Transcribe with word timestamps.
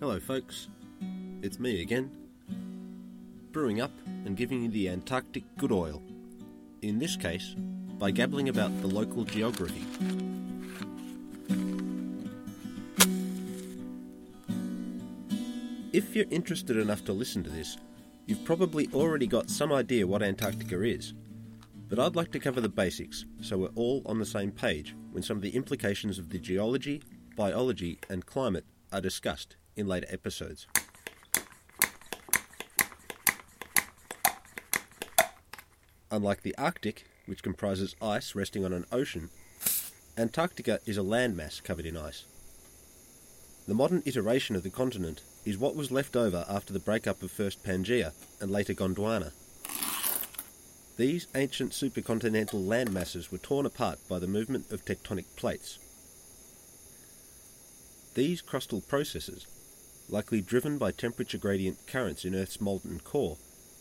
Hello, 0.00 0.20
folks. 0.20 0.68
It's 1.42 1.58
me 1.58 1.82
again. 1.82 2.08
Brewing 3.50 3.80
up 3.80 3.90
and 4.24 4.36
giving 4.36 4.62
you 4.62 4.68
the 4.68 4.88
Antarctic 4.90 5.42
good 5.56 5.72
oil. 5.72 6.04
In 6.82 7.00
this 7.00 7.16
case, 7.16 7.56
by 7.98 8.12
gabbling 8.12 8.48
about 8.48 8.80
the 8.80 8.86
local 8.86 9.24
geography. 9.24 9.84
If 15.92 16.14
you're 16.14 16.26
interested 16.30 16.76
enough 16.76 17.04
to 17.06 17.12
listen 17.12 17.42
to 17.42 17.50
this, 17.50 17.76
you've 18.24 18.44
probably 18.44 18.88
already 18.94 19.26
got 19.26 19.50
some 19.50 19.72
idea 19.72 20.06
what 20.06 20.22
Antarctica 20.22 20.80
is. 20.84 21.12
But 21.88 21.98
I'd 21.98 22.14
like 22.14 22.30
to 22.30 22.38
cover 22.38 22.60
the 22.60 22.68
basics 22.68 23.24
so 23.42 23.58
we're 23.58 23.68
all 23.74 24.02
on 24.06 24.20
the 24.20 24.26
same 24.26 24.52
page 24.52 24.94
when 25.10 25.24
some 25.24 25.38
of 25.38 25.42
the 25.42 25.56
implications 25.56 26.20
of 26.20 26.28
the 26.28 26.38
geology, 26.38 27.02
biology, 27.34 27.98
and 28.08 28.24
climate 28.24 28.64
are 28.92 29.00
discussed 29.00 29.56
in 29.78 29.86
later 29.86 30.08
episodes. 30.10 30.66
Unlike 36.10 36.42
the 36.42 36.56
Arctic, 36.58 37.06
which 37.26 37.42
comprises 37.42 37.94
ice 38.02 38.34
resting 38.34 38.64
on 38.64 38.72
an 38.72 38.86
ocean, 38.90 39.30
Antarctica 40.16 40.80
is 40.84 40.98
a 40.98 41.02
landmass 41.02 41.62
covered 41.62 41.86
in 41.86 41.96
ice. 41.96 42.24
The 43.68 43.74
modern 43.74 44.02
iteration 44.06 44.56
of 44.56 44.62
the 44.62 44.70
continent 44.70 45.22
is 45.44 45.58
what 45.58 45.76
was 45.76 45.92
left 45.92 46.16
over 46.16 46.44
after 46.48 46.72
the 46.72 46.78
breakup 46.80 47.22
of 47.22 47.30
first 47.30 47.62
Pangaea 47.62 48.12
and 48.40 48.50
later 48.50 48.74
Gondwana. 48.74 49.32
These 50.96 51.28
ancient 51.36 51.72
supercontinental 51.72 52.66
landmasses 52.66 53.30
were 53.30 53.38
torn 53.38 53.66
apart 53.66 53.98
by 54.08 54.18
the 54.18 54.26
movement 54.26 54.72
of 54.72 54.84
tectonic 54.84 55.26
plates. 55.36 55.78
These 58.14 58.42
crustal 58.42 58.86
processes, 58.88 59.46
likely 60.10 60.40
driven 60.40 60.78
by 60.78 60.90
temperature 60.90 61.38
gradient 61.38 61.86
currents 61.86 62.24
in 62.24 62.34
Earth's 62.34 62.60
molten 62.60 63.00
core, 63.00 63.36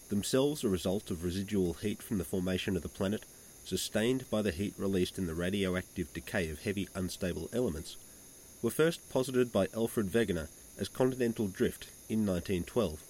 themselves 0.09 0.63
a 0.63 0.69
result 0.69 1.09
of 1.09 1.23
residual 1.23 1.73
heat 1.73 2.01
from 2.01 2.17
the 2.17 2.25
formation 2.25 2.75
of 2.75 2.81
the 2.81 2.89
planet, 2.89 3.23
sustained 3.63 4.29
by 4.29 4.41
the 4.41 4.51
heat 4.51 4.73
released 4.77 5.17
in 5.17 5.25
the 5.25 5.33
radioactive 5.33 6.11
decay 6.13 6.49
of 6.49 6.63
heavy 6.63 6.87
unstable 6.95 7.49
elements, 7.53 7.95
were 8.61 8.69
first 8.69 9.09
posited 9.09 9.51
by 9.51 9.67
Alfred 9.75 10.07
Wegener 10.07 10.49
as 10.77 10.89
continental 10.89 11.47
drift 11.47 11.87
in 12.09 12.25
1912, 12.25 13.01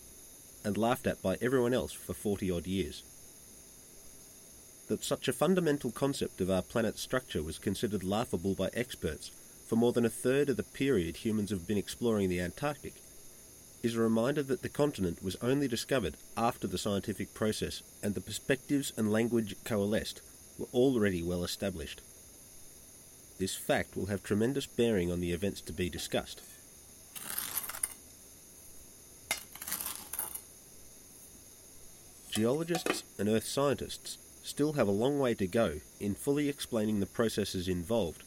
and 0.64 0.78
laughed 0.78 1.08
at 1.08 1.22
by 1.22 1.38
everyone 1.42 1.74
else 1.74 1.94
for 1.94 2.14
40 2.14 2.52
odd 2.52 2.68
years. 2.68 3.04
That 4.90 5.04
such 5.04 5.28
a 5.28 5.34
fundamental 5.34 5.92
concept 5.92 6.40
of 6.40 6.50
our 6.50 6.62
planet's 6.62 7.02
structure 7.02 7.44
was 7.44 7.60
considered 7.60 8.04
laughable 8.04 8.54
by 8.54 8.70
experts 8.74 9.32
for 9.68 9.76
more 9.76 9.92
than 9.92 10.06
a 10.06 10.10
third 10.10 10.50
of 10.50 10.56
the 10.56 10.64
period 10.64 11.18
humans 11.18 11.50
have 11.50 11.68
been 11.68 11.78
exploring 11.78 12.30
the 12.30 12.40
Antarctic 12.40 12.94
is 13.88 13.96
a 13.96 14.02
reminder 14.02 14.44
that 14.44 14.64
the 14.64 14.70
continent 14.70 15.24
was 15.24 15.38
only 15.42 15.66
discovered 15.66 16.18
after 16.36 16.68
the 16.68 16.78
scientific 16.78 17.34
process 17.34 17.82
and 18.04 18.16
the 18.16 18.20
perspectives 18.20 18.92
and 18.98 19.14
language 19.14 19.56
coalesced 19.64 20.22
were 20.60 20.68
already 20.74 21.24
well 21.24 21.42
established. 21.42 22.02
This 23.40 23.56
fact 23.56 23.96
will 23.96 24.08
have 24.08 24.24
tremendous 24.24 24.66
bearing 24.66 25.10
on 25.10 25.22
the 25.22 25.32
events 25.32 25.62
to 25.62 25.72
be 25.72 25.90
discussed. 25.90 26.42
Geologists 32.30 33.04
and 33.18 33.30
earth 33.30 33.46
scientists 33.46 34.18
still 34.44 34.74
have 34.74 34.90
a 34.90 35.02
long 35.04 35.18
way 35.18 35.34
to 35.34 35.48
go 35.48 35.80
in 36.02 36.14
fully 36.14 36.50
explaining 36.50 37.00
the 37.00 37.06
processes 37.06 37.70
involved, 37.70 38.24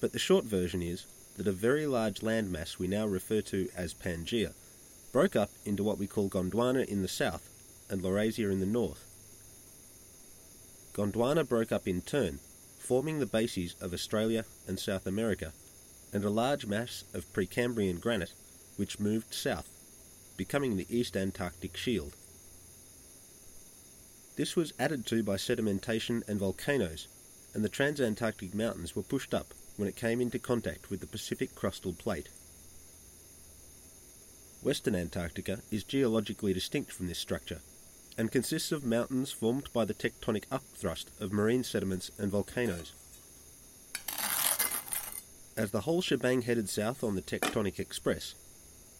but 0.00 0.12
the 0.12 0.20
short 0.20 0.44
version 0.44 0.82
is 0.82 1.04
that 1.36 1.48
a 1.48 1.52
very 1.52 1.84
large 1.84 2.20
landmass 2.20 2.78
we 2.78 2.86
now 2.86 3.04
refer 3.04 3.40
to 3.40 3.68
as 3.76 3.92
Pangaea 3.92 4.54
broke 5.14 5.36
up 5.36 5.50
into 5.64 5.84
what 5.84 5.96
we 5.96 6.08
call 6.08 6.28
Gondwana 6.28 6.84
in 6.86 7.02
the 7.02 7.06
south 7.06 7.48
and 7.88 8.02
Laurasia 8.02 8.50
in 8.50 8.58
the 8.58 8.66
north. 8.66 9.04
Gondwana 10.92 11.48
broke 11.48 11.70
up 11.70 11.86
in 11.86 12.00
turn, 12.00 12.40
forming 12.80 13.20
the 13.20 13.24
bases 13.24 13.76
of 13.80 13.94
Australia 13.94 14.44
and 14.66 14.76
South 14.76 15.06
America, 15.06 15.52
and 16.12 16.24
a 16.24 16.30
large 16.30 16.66
mass 16.66 17.04
of 17.14 17.32
Precambrian 17.32 18.00
granite 18.00 18.32
which 18.76 18.98
moved 18.98 19.32
south, 19.32 19.68
becoming 20.36 20.76
the 20.76 20.86
East 20.90 21.16
Antarctic 21.16 21.76
Shield. 21.76 22.16
This 24.34 24.56
was 24.56 24.74
added 24.80 25.06
to 25.06 25.22
by 25.22 25.36
sedimentation 25.36 26.26
and 26.26 26.40
volcanoes, 26.40 27.06
and 27.54 27.64
the 27.64 27.68
Transantarctic 27.68 28.52
Mountains 28.52 28.96
were 28.96 29.02
pushed 29.04 29.32
up 29.32 29.54
when 29.76 29.86
it 29.86 29.94
came 29.94 30.20
into 30.20 30.40
contact 30.40 30.90
with 30.90 30.98
the 30.98 31.06
Pacific 31.06 31.54
crustal 31.54 31.96
plate. 31.96 32.30
Western 34.64 34.94
Antarctica 34.94 35.60
is 35.70 35.84
geologically 35.84 36.54
distinct 36.54 36.90
from 36.90 37.06
this 37.06 37.18
structure 37.18 37.60
and 38.16 38.32
consists 38.32 38.72
of 38.72 38.82
mountains 38.82 39.30
formed 39.30 39.70
by 39.74 39.84
the 39.84 39.92
tectonic 39.92 40.46
upthrust 40.46 41.04
of 41.20 41.34
marine 41.34 41.62
sediments 41.62 42.10
and 42.18 42.30
volcanoes. 42.30 42.94
As 45.54 45.70
the 45.70 45.82
whole 45.82 46.00
shebang 46.00 46.42
headed 46.42 46.70
south 46.70 47.04
on 47.04 47.14
the 47.14 47.20
tectonic 47.20 47.78
express, 47.78 48.34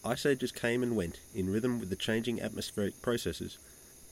ice 0.03 0.27
ages 0.27 0.51
came 0.51 0.83
and 0.83 0.95
went 0.95 1.21
in 1.33 1.49
rhythm 1.49 1.79
with 1.79 1.89
the 1.89 1.95
changing 1.95 2.39
atmospheric 2.39 3.01
processes, 3.01 3.57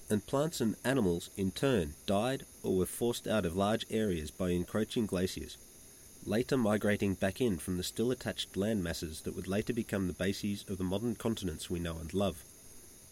and 0.10 0.26
plants 0.26 0.60
and 0.60 0.76
animals 0.84 1.30
in 1.38 1.52
turn 1.52 1.94
died 2.08 2.48
or 2.64 2.78
were 2.78 2.88
forced 2.88 3.28
out 3.28 3.46
of 3.46 3.56
large 3.56 3.86
areas 3.92 4.32
by 4.32 4.50
encroaching 4.50 5.06
glaciers 5.06 5.58
later 6.26 6.56
migrating 6.58 7.16
back 7.16 7.42
in 7.42 7.58
from 7.58 7.78
the 7.78 7.84
still 7.84 8.12
attached 8.12 8.56
land 8.56 8.84
masses 8.84 9.22
that 9.22 9.36
would 9.36 9.48
later 9.48 9.74
become 9.74 10.08
the 10.08 10.14
bases 10.14 10.64
of 10.70 10.78
the 10.78 10.84
modern 10.84 11.16
continents 11.16 11.70
we 11.70 11.80
know 11.80 11.98
and 11.98 12.14
love, 12.14 12.44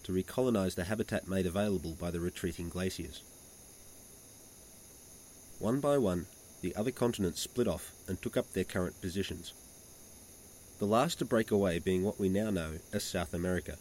to 0.04 0.12
recolonize 0.12 0.76
the 0.76 0.86
habitat 0.86 1.28
made 1.28 1.46
available 1.46 1.96
by 2.00 2.10
the 2.10 2.20
retreating 2.20 2.70
glaciers. 2.70 3.22
One 5.60 5.80
by 5.80 5.98
one, 5.98 6.26
the 6.62 6.76
other 6.76 6.92
continents 6.92 7.42
split 7.42 7.68
off 7.68 7.92
and 8.08 8.22
took 8.22 8.38
up 8.38 8.54
their 8.54 8.64
current 8.64 9.00
positions. 9.02 9.54
The 10.80 10.86
last 10.86 11.20
to 11.20 11.26
break 11.26 11.52
away 11.52 11.80
being 11.80 12.04
what 12.04 12.20
we 12.20 12.30
now 12.30 12.50
know 12.50 12.72
as 12.94 13.04
South 13.04 13.34
America. 13.34 13.78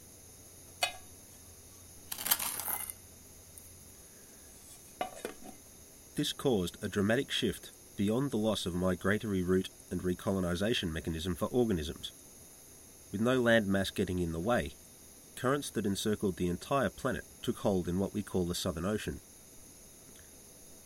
This 6.17 6.33
caused 6.35 6.77
a 6.83 6.89
dramatic 6.89 7.31
shift 7.31 7.71
beyond 8.01 8.31
the 8.31 8.37
loss 8.39 8.65
of 8.65 8.75
migratory 8.75 9.43
route 9.43 9.69
and 9.91 10.03
recolonisation 10.03 10.91
mechanism 10.91 11.35
for 11.35 11.45
organisms. 11.49 12.13
With 13.13 13.21
no 13.21 13.39
land 13.39 13.67
mass 13.67 13.91
getting 13.91 14.21
in 14.21 14.33
the 14.33 14.41
way, 14.41 14.73
currents 15.37 15.69
that 15.69 15.85
encircled 15.85 16.39
the 16.39 16.49
entire 16.49 16.89
planet 16.89 17.25
took 17.43 17.59
hold 17.59 17.89
in 17.89 17.99
what 17.99 18.15
we 18.15 18.23
call 18.23 18.47
the 18.47 18.55
Southern 18.55 18.87
Ocean. 18.87 19.21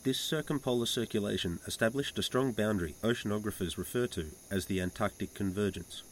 This 0.02 0.19
circumpolar 0.19 0.86
circulation 0.86 1.60
established 1.69 2.19
a 2.19 2.22
strong 2.25 2.50
boundary 2.50 2.97
oceanographers 3.04 3.78
refer 3.78 4.08
to 4.08 4.32
as 4.50 4.66
the 4.66 4.81
Antarctic 4.81 5.34
Convergence. 5.34 6.02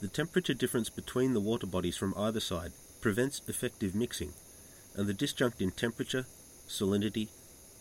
The 0.00 0.08
temperature 0.08 0.54
difference 0.54 0.88
between 0.88 1.34
the 1.34 1.40
water 1.40 1.66
bodies 1.66 1.98
from 1.98 2.14
either 2.16 2.40
side 2.40 2.72
prevents 3.02 3.42
effective 3.46 3.94
mixing, 3.94 4.32
and 4.94 5.06
the 5.06 5.12
disjunct 5.12 5.60
in 5.60 5.70
temperature, 5.70 6.24
salinity, 6.66 7.28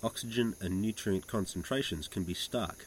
oxygen 0.04 0.56
and 0.60 0.82
nutrient 0.82 1.28
concentrations 1.28 2.08
can 2.08 2.24
be 2.24 2.34
stark. 2.34 2.86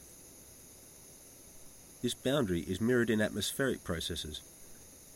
This 2.03 2.15
boundary 2.15 2.61
is 2.61 2.81
mirrored 2.81 3.11
in 3.11 3.21
atmospheric 3.21 3.83
processes, 3.83 4.43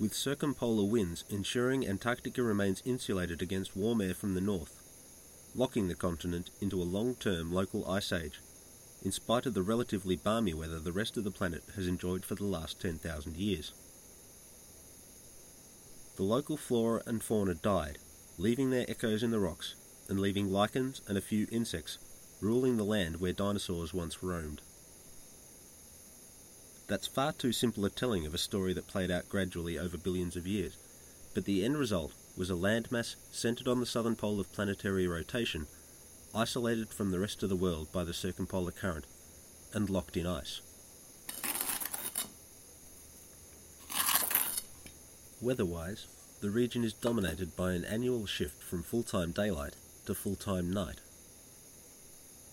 with 0.00 0.15
circumpolar 0.15 0.84
winds 0.84 1.25
ensuring 1.28 1.87
Antarctica 1.87 2.43
remains 2.43 2.83
insulated 2.87 3.43
against 3.43 3.77
warm 3.77 4.00
air 4.00 4.15
from 4.15 4.34
the 4.34 4.41
north, 4.41 4.83
locking 5.55 5.89
the 5.89 5.94
continent 5.94 6.50
into 6.60 6.81
a 6.81 6.84
long 6.84 7.15
term 7.16 7.53
local 7.53 7.89
ice 7.89 8.12
age, 8.12 8.41
in 9.05 9.12
spite 9.12 9.44
of 9.44 9.55
the 9.55 9.62
relatively 9.62 10.16
balmy 10.16 10.54
weather 10.54 10.78
the 10.78 10.92
rest 10.92 11.19
of 11.19 11.24
the 11.24 11.30
planet 11.30 11.63
has 11.77 11.86
enjoyed 11.86 12.24
for 12.24 12.34
the 12.34 12.45
last 12.45 12.80
10,000 12.80 13.36
years. 13.36 13.72
The 16.16 16.22
local 16.22 16.57
flora 16.57 17.03
and 17.07 17.22
fauna 17.22 17.54
died, 17.54 17.98
leaving 18.39 18.71
their 18.71 18.86
echoes 18.89 19.22
in 19.22 19.30
the 19.30 19.41
rocks 19.41 19.74
and 20.10 20.21
leaving 20.21 20.51
lichens 20.51 21.01
and 21.07 21.16
a 21.16 21.22
few 21.22 21.47
insects 21.53 21.97
ruling 22.41 22.77
the 22.77 22.84
land 22.84 23.21
where 23.21 23.33
dinosaurs 23.33 23.95
once 23.95 24.22
roamed. 24.22 24.60
That's 26.89 27.07
far 27.07 27.33
too 27.33 27.53
simple 27.53 27.84
a 27.84 27.91
telling 27.91 28.27
of 28.27 28.34
a 28.34 28.39
story 28.39 28.72
that 28.72 28.89
played 28.89 29.10
out 29.10 29.28
gradually 29.28 29.78
over 29.78 29.97
billions 29.97 30.36
of 30.36 30.47
years, 30.47 30.77
but 31.33 31.45
the 31.45 31.65
end 31.65 31.78
result 31.78 32.12
was 32.36 32.51
a 32.51 32.54
landmass 32.54 33.15
centered 33.30 33.68
on 33.68 33.78
the 33.78 33.86
southern 33.86 34.16
pole 34.16 34.41
of 34.41 34.53
planetary 34.53 35.07
rotation, 35.07 35.66
isolated 36.34 36.89
from 36.89 37.12
the 37.12 37.21
rest 37.21 37.42
of 37.45 37.48
the 37.48 37.57
world 37.57 37.92
by 37.92 38.03
the 38.03 38.12
circumpolar 38.12 38.72
current, 38.72 39.07
and 39.72 39.89
locked 39.89 40.16
in 40.16 40.27
ice. 40.27 40.60
Weather-wise, 45.41 46.07
the 46.41 46.51
region 46.51 46.83
is 46.83 46.92
dominated 46.92 47.54
by 47.57 47.72
an 47.72 47.84
annual 47.84 48.27
shift 48.27 48.62
from 48.62 48.83
full-time 48.83 49.30
daylight 49.30 49.77
to 50.10 50.15
full-time 50.16 50.72
night. 50.72 51.01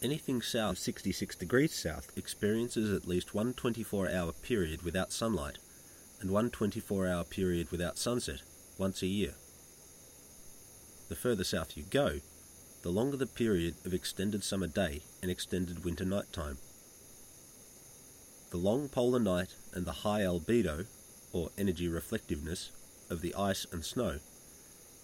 Anything 0.04 0.44
south 0.44 0.74
of 0.74 0.78
66 0.78 1.36
degrees 1.38 1.74
south 1.74 2.16
experiences 2.16 2.94
at 2.94 3.08
least 3.08 3.34
one 3.34 3.56
24 3.56 4.12
hour 4.12 4.32
period 4.32 4.84
without 4.84 5.12
sunlight, 5.12 5.58
and 6.22 6.30
one 6.30 6.52
24 6.52 7.08
hour 7.08 7.24
period 7.24 7.72
without 7.72 7.98
sunset 7.98 8.44
once 8.78 9.02
a 9.02 9.08
year. 9.08 9.34
The 11.10 11.16
further 11.16 11.44
south 11.44 11.76
you 11.76 11.84
go, 11.90 12.20
the 12.84 12.92
longer 12.92 13.18
the 13.18 13.26
period 13.26 13.74
of 13.86 13.94
extended 13.94 14.44
summer 14.44 14.68
day 14.68 15.02
and 15.24 15.32
extended 15.32 15.84
winter 15.84 16.06
night 16.06 16.32
time. 16.32 16.60
The 18.52 18.58
long 18.58 18.88
polar 18.88 19.20
night 19.20 19.56
and 19.74 19.84
the 19.84 20.04
high 20.04 20.22
albedo, 20.22 20.86
or 21.34 21.50
energy 21.58 21.88
reflectiveness, 21.88 22.70
of 23.10 23.22
the 23.22 23.34
ice 23.34 23.66
and 23.72 23.84
snow 23.84 24.20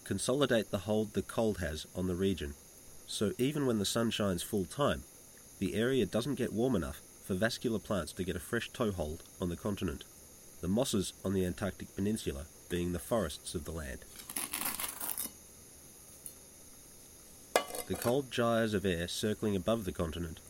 consolidate 0.04 0.70
the 0.70 0.78
hold 0.78 1.14
the 1.14 1.22
cold 1.22 1.58
has 1.58 1.86
on 1.96 2.06
the 2.06 2.14
region, 2.14 2.54
so 3.06 3.32
even 3.38 3.66
when 3.66 3.78
the 3.78 3.84
sun 3.84 4.10
shines 4.10 4.42
full 4.42 4.64
time, 4.64 5.02
the 5.58 5.74
area 5.74 6.04
doesn't 6.04 6.34
get 6.34 6.52
warm 6.52 6.76
enough 6.76 7.00
for 7.24 7.34
vascular 7.34 7.78
plants 7.78 8.12
to 8.12 8.24
get 8.24 8.36
a 8.36 8.40
fresh 8.40 8.68
toehold 8.70 9.22
on 9.40 9.48
the 9.48 9.56
continent, 9.56 10.04
the 10.60 10.68
mosses 10.68 11.14
on 11.24 11.32
the 11.32 11.44
Antarctic 11.44 11.94
Peninsula 11.96 12.44
being 12.68 12.92
the 12.92 12.98
forests 12.98 13.54
of 13.54 13.64
the 13.64 13.70
land. 13.70 14.04
The 17.86 17.94
cold 17.94 18.30
gyres 18.30 18.74
of 18.74 18.86
air 18.86 19.08
circling 19.08 19.56
above 19.56 19.84
the 19.84 19.92
continent, 19.92 20.40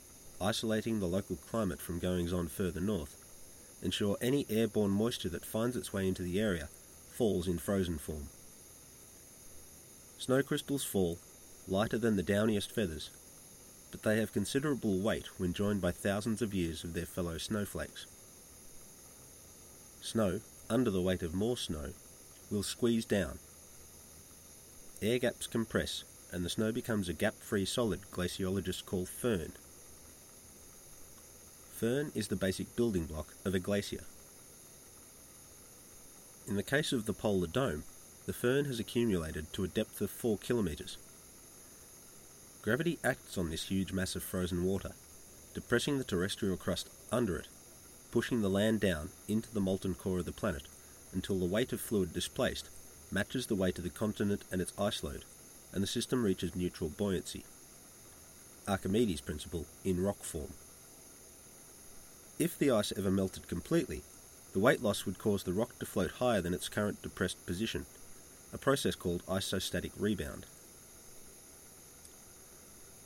isolating 0.41 1.01
the 1.01 1.07
local 1.07 1.37
climate 1.37 1.81
from 1.81 1.99
goings 1.99 2.33
on 2.33 2.49
further 2.49 2.81
north, 2.81 3.17
ensure 3.83 4.17
any 4.21 4.47
airborne 4.49 4.91
moisture 4.91 5.29
that 5.29 5.45
finds 5.45 5.77
its 5.77 5.93
way 5.93 6.09
into 6.09 6.23
the 6.23 6.41
area 6.41 6.69
falls 7.11 7.47
in 7.47 7.59
frozen 7.59 7.99
form. 7.99 8.29
Snow 10.19 10.43
crystals 10.43 10.85
fall, 10.85 11.19
lighter 11.69 11.99
than 11.99 12.17
the 12.17 12.23
downiest 12.23 12.73
feathers, 12.73 13.11
but 13.91 14.03
they 14.03 14.19
have 14.19 14.33
considerable 14.33 14.99
weight 14.99 15.27
when 15.39 15.53
joined 15.53 15.81
by 15.81 15.93
thousands 15.93 16.43
of 16.43 16.55
years 16.55 16.83
of 16.83 16.95
their 16.95 17.07
fellow 17.07 17.39
snowflakes. 17.39 18.07
Snow, 20.01 20.41
under 20.69 20.91
the 20.91 21.03
weight 21.03 21.23
of 21.23 21.35
more 21.35 21.57
snow, 21.57 21.93
will 22.51 22.63
squeeze 22.63 23.05
down. 23.05 23.39
Air 25.03 25.19
gaps 25.19 25.47
compress, 25.47 26.05
and 26.33 26.45
the 26.45 26.51
snow 26.51 26.73
becomes 26.73 27.09
a 27.09 27.13
gap-free 27.13 27.65
solid 27.65 28.01
glaciologists 28.11 28.85
call 28.85 29.07
firn. 29.07 29.53
Firn 31.75 32.13
is 32.15 32.29
the 32.29 32.37
basic 32.37 32.75
building 32.77 33.05
block 33.05 33.35
of 33.45 33.55
a 33.55 33.59
glacier. 33.59 34.05
In 36.47 36.57
the 36.57 36.63
case 36.63 36.93
of 36.93 37.07
the 37.07 37.13
polar 37.13 37.47
dome, 37.47 37.85
the 38.27 38.33
firn 38.33 38.65
has 38.65 38.81
accumulated 38.81 39.53
to 39.53 39.65
a 39.65 39.69
depth 39.69 40.01
of 40.01 40.11
4 40.11 40.39
kilometres. 40.39 40.97
Gravity 42.63 42.99
acts 43.05 43.37
on 43.37 43.51
this 43.51 43.65
huge 43.65 43.93
mass 43.93 44.17
of 44.17 44.23
frozen 44.23 44.65
water, 44.65 44.93
depressing 45.53 45.99
the 45.99 46.05
terrestrial 46.05 46.57
crust 46.57 46.89
under 47.13 47.37
it, 47.37 47.49
pushing 48.11 48.41
the 48.41 48.49
land 48.49 48.81
down 48.81 49.11
into 49.29 49.53
the 49.53 49.61
molten 49.61 49.95
core 49.95 50.21
of 50.21 50.25
the 50.25 50.33
planet 50.33 50.63
until 51.13 51.39
the 51.39 51.45
weight 51.45 51.73
of 51.73 51.81
fluid 51.81 52.13
displaced 52.13 52.71
matches 53.11 53.47
the 53.47 53.55
weight 53.55 53.77
of 53.79 53.85
the 53.85 53.91
continent 53.91 54.43
and 54.51 54.61
its 54.61 54.73
ice 54.79 55.03
load, 55.05 55.25
and 55.73 55.83
the 55.83 55.87
system 55.87 56.25
reaches 56.25 56.57
neutral 56.57 56.91
buoyancy. 56.91 57.45
Archimedes' 58.67 59.21
principle 59.21 59.67
in 59.85 60.03
rock 60.03 60.23
form. 60.23 60.55
If 62.39 62.59
the 62.59 62.71
ice 62.71 62.93
ever 62.97 63.11
melted 63.11 63.47
completely, 63.47 64.03
the 64.55 64.59
weight 64.59 64.83
loss 64.83 65.05
would 65.05 65.19
cause 65.19 65.45
the 65.45 65.53
rock 65.53 65.79
to 65.79 65.87
float 65.87 66.13
higher 66.13 66.41
than 66.41 66.55
its 66.55 66.69
current 66.69 67.03
depressed 67.03 67.45
position, 67.45 67.87
a 68.55 68.59
process 68.59 68.95
called 68.95 69.27
isostatic 69.27 69.91
rebound. 69.99 70.47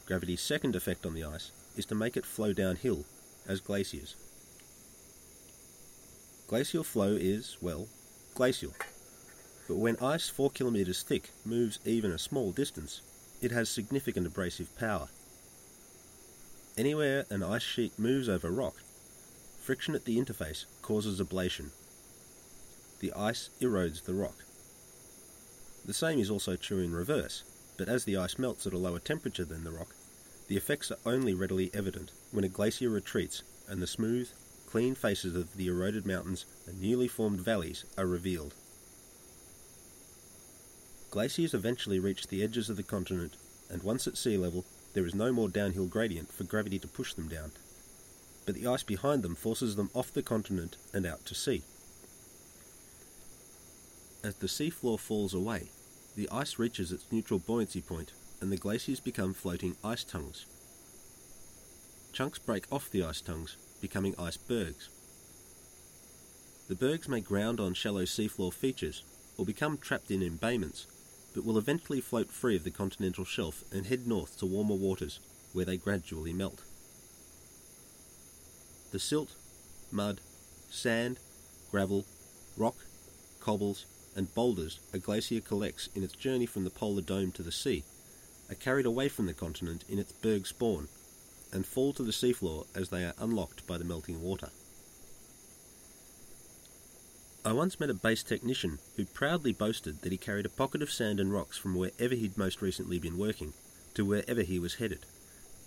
Gravity's 0.06 0.42
second 0.42 0.76
effect 0.76 1.06
on 1.06 1.14
the 1.14 1.24
ice 1.24 1.50
is 1.76 1.86
to 1.86 1.94
make 1.94 2.16
it 2.16 2.26
flow 2.26 2.52
downhill, 2.52 3.04
as 3.48 3.60
glaciers. 3.60 4.14
Glacial 6.46 6.84
flow 6.84 7.12
is, 7.12 7.56
well, 7.60 7.88
glacial, 8.34 8.74
but 9.66 9.76
when 9.76 9.96
ice 10.02 10.28
4 10.28 10.50
kilometres 10.50 11.02
thick 11.02 11.30
moves 11.44 11.78
even 11.84 12.10
a 12.10 12.18
small 12.18 12.52
distance, 12.52 13.00
it 13.40 13.50
has 13.50 13.68
significant 13.68 14.26
abrasive 14.26 14.76
power. 14.78 15.08
Anywhere 16.76 17.24
an 17.30 17.42
ice 17.42 17.62
sheet 17.62 17.98
moves 17.98 18.28
over 18.28 18.50
rock, 18.50 18.76
friction 19.60 19.94
at 19.94 20.04
the 20.04 20.18
interface 20.18 20.64
causes 20.82 21.20
ablation. 21.20 21.70
The 23.00 23.12
ice 23.12 23.50
erodes 23.60 24.04
the 24.04 24.14
rock. 24.14 24.44
The 25.88 25.94
same 25.94 26.18
is 26.18 26.28
also 26.28 26.54
true 26.54 26.80
in 26.80 26.92
reverse, 26.92 27.44
but 27.78 27.88
as 27.88 28.04
the 28.04 28.18
ice 28.18 28.38
melts 28.38 28.66
at 28.66 28.74
a 28.74 28.78
lower 28.78 28.98
temperature 28.98 29.46
than 29.46 29.64
the 29.64 29.70
rock, 29.70 29.94
the 30.46 30.56
effects 30.58 30.90
are 30.90 30.98
only 31.06 31.32
readily 31.32 31.70
evident 31.72 32.12
when 32.30 32.44
a 32.44 32.48
glacier 32.48 32.90
retreats 32.90 33.42
and 33.66 33.80
the 33.80 33.86
smooth, 33.86 34.28
clean 34.66 34.94
faces 34.94 35.34
of 35.34 35.56
the 35.56 35.66
eroded 35.66 36.04
mountains 36.04 36.44
and 36.66 36.78
newly 36.78 37.08
formed 37.08 37.40
valleys 37.40 37.86
are 37.96 38.04
revealed. 38.04 38.52
Glaciers 41.10 41.54
eventually 41.54 41.98
reach 41.98 42.26
the 42.26 42.42
edges 42.42 42.68
of 42.68 42.76
the 42.76 42.82
continent, 42.82 43.36
and 43.70 43.82
once 43.82 44.06
at 44.06 44.18
sea 44.18 44.36
level, 44.36 44.66
there 44.92 45.06
is 45.06 45.14
no 45.14 45.32
more 45.32 45.48
downhill 45.48 45.86
gradient 45.86 46.30
for 46.30 46.44
gravity 46.44 46.78
to 46.78 46.86
push 46.86 47.14
them 47.14 47.28
down. 47.28 47.50
But 48.44 48.56
the 48.56 48.66
ice 48.66 48.82
behind 48.82 49.22
them 49.22 49.34
forces 49.34 49.76
them 49.76 49.88
off 49.94 50.12
the 50.12 50.22
continent 50.22 50.76
and 50.92 51.06
out 51.06 51.24
to 51.24 51.34
sea. 51.34 51.62
As 54.22 54.34
the 54.34 54.48
seafloor 54.48 54.98
falls 54.98 55.32
away, 55.32 55.70
the 56.18 56.28
ice 56.32 56.58
reaches 56.58 56.90
its 56.90 57.12
neutral 57.12 57.38
buoyancy 57.38 57.80
point 57.80 58.10
and 58.40 58.50
the 58.50 58.56
glaciers 58.56 58.98
become 58.98 59.32
floating 59.32 59.76
ice 59.84 60.02
tongues. 60.02 60.46
Chunks 62.12 62.40
break 62.40 62.64
off 62.72 62.90
the 62.90 63.04
ice 63.04 63.20
tongues, 63.20 63.56
becoming 63.80 64.16
icebergs. 64.18 64.88
The 66.68 66.74
bergs 66.74 67.08
may 67.08 67.20
ground 67.20 67.60
on 67.60 67.72
shallow 67.72 68.02
seafloor 68.02 68.52
features 68.52 69.04
or 69.36 69.44
become 69.44 69.78
trapped 69.78 70.10
in 70.10 70.24
embayments 70.24 70.88
but 71.36 71.44
will 71.44 71.56
eventually 71.56 72.00
float 72.00 72.32
free 72.32 72.56
of 72.56 72.64
the 72.64 72.72
continental 72.72 73.24
shelf 73.24 73.62
and 73.70 73.86
head 73.86 74.08
north 74.08 74.38
to 74.38 74.46
warmer 74.46 74.74
waters, 74.74 75.20
where 75.52 75.64
they 75.64 75.76
gradually 75.76 76.32
melt. 76.32 76.64
The 78.90 78.98
silt, 78.98 79.36
mud, 79.92 80.20
sand, 80.68 81.20
gravel, 81.70 82.06
rock, 82.56 82.74
cobbles, 83.38 83.86
and 84.18 84.34
boulders 84.34 84.80
a 84.92 84.98
glacier 84.98 85.40
collects 85.40 85.88
in 85.94 86.02
its 86.02 86.14
journey 86.14 86.44
from 86.44 86.64
the 86.64 86.70
polar 86.70 87.00
dome 87.00 87.30
to 87.30 87.42
the 87.42 87.52
sea 87.52 87.84
are 88.50 88.56
carried 88.56 88.84
away 88.84 89.08
from 89.08 89.26
the 89.26 89.32
continent 89.32 89.84
in 89.88 89.98
its 89.98 90.12
berg 90.12 90.44
spawn 90.44 90.88
and 91.52 91.64
fall 91.64 91.92
to 91.92 92.02
the 92.02 92.12
seafloor 92.12 92.66
as 92.74 92.88
they 92.88 93.04
are 93.04 93.14
unlocked 93.18 93.64
by 93.66 93.78
the 93.78 93.84
melting 93.84 94.20
water. 94.20 94.50
I 97.44 97.52
once 97.52 97.78
met 97.78 97.90
a 97.90 97.94
base 97.94 98.24
technician 98.24 98.80
who 98.96 99.06
proudly 99.06 99.52
boasted 99.52 100.02
that 100.02 100.12
he 100.12 100.18
carried 100.18 100.44
a 100.44 100.50
pocket 100.50 100.82
of 100.82 100.90
sand 100.90 101.20
and 101.20 101.32
rocks 101.32 101.56
from 101.56 101.76
wherever 101.76 102.14
he'd 102.14 102.36
most 102.36 102.60
recently 102.60 102.98
been 102.98 103.16
working 103.16 103.52
to 103.94 104.04
wherever 104.04 104.42
he 104.42 104.58
was 104.58 104.74
headed, 104.74 105.06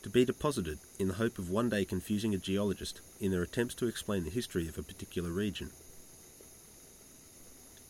to 0.03 0.09
be 0.09 0.25
deposited 0.25 0.79
in 0.99 1.07
the 1.07 1.15
hope 1.15 1.39
of 1.39 1.49
one 1.49 1.69
day 1.69 1.85
confusing 1.85 2.35
a 2.35 2.37
geologist 2.37 2.99
in 3.21 3.31
their 3.31 3.41
attempts 3.41 3.75
to 3.75 3.87
explain 3.87 4.25
the 4.25 4.29
history 4.29 4.67
of 4.67 4.77
a 4.77 4.83
particular 4.83 5.29
region. 5.29 5.71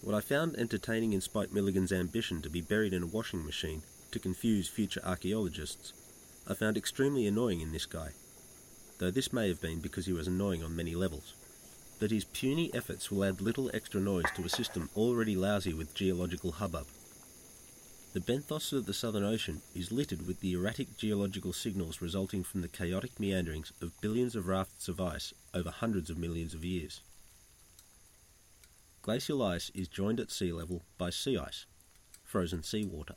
What 0.03 0.15
I 0.15 0.19
found 0.19 0.55
entertaining 0.55 1.13
in 1.13 1.21
Spike 1.21 1.53
Milligan's 1.53 1.91
ambition 1.91 2.41
to 2.41 2.49
be 2.49 2.61
buried 2.61 2.91
in 2.91 3.03
a 3.03 3.07
washing 3.07 3.45
machine 3.45 3.83
to 4.09 4.17
confuse 4.17 4.67
future 4.67 5.01
archaeologists, 5.03 5.93
I 6.47 6.55
found 6.55 6.75
extremely 6.75 7.27
annoying 7.27 7.61
in 7.61 7.71
this 7.71 7.85
guy, 7.85 8.09
though 8.97 9.11
this 9.11 9.31
may 9.31 9.47
have 9.47 9.61
been 9.61 9.79
because 9.79 10.07
he 10.07 10.13
was 10.13 10.27
annoying 10.27 10.63
on 10.63 10.75
many 10.75 10.95
levels 10.95 11.35
that 11.99 12.09
his 12.09 12.25
puny 12.25 12.73
efforts 12.73 13.11
will 13.11 13.23
add 13.23 13.41
little 13.41 13.69
extra 13.75 14.01
noise 14.01 14.25
to 14.35 14.43
a 14.43 14.49
system 14.49 14.89
already 14.95 15.35
lousy 15.35 15.71
with 15.71 15.93
geological 15.93 16.53
hubbub. 16.53 16.87
The 18.13 18.21
benthos 18.21 18.73
of 18.73 18.87
the 18.87 18.93
Southern 18.95 19.23
Ocean 19.23 19.61
is 19.75 19.91
littered 19.91 20.25
with 20.25 20.39
the 20.39 20.53
erratic 20.53 20.97
geological 20.97 21.53
signals 21.53 22.01
resulting 22.01 22.43
from 22.43 22.61
the 22.61 22.67
chaotic 22.67 23.19
meanderings 23.19 23.71
of 23.83 24.01
billions 24.01 24.35
of 24.35 24.47
rafts 24.47 24.87
of 24.87 24.99
ice 24.99 25.31
over 25.53 25.69
hundreds 25.69 26.09
of 26.09 26.17
millions 26.17 26.55
of 26.55 26.65
years. 26.65 27.01
Glacial 29.01 29.41
ice 29.41 29.71
is 29.73 29.87
joined 29.87 30.19
at 30.19 30.31
sea 30.31 30.51
level 30.51 30.83
by 30.97 31.09
sea 31.09 31.37
ice, 31.37 31.65
frozen 32.23 32.63
seawater. 32.63 33.15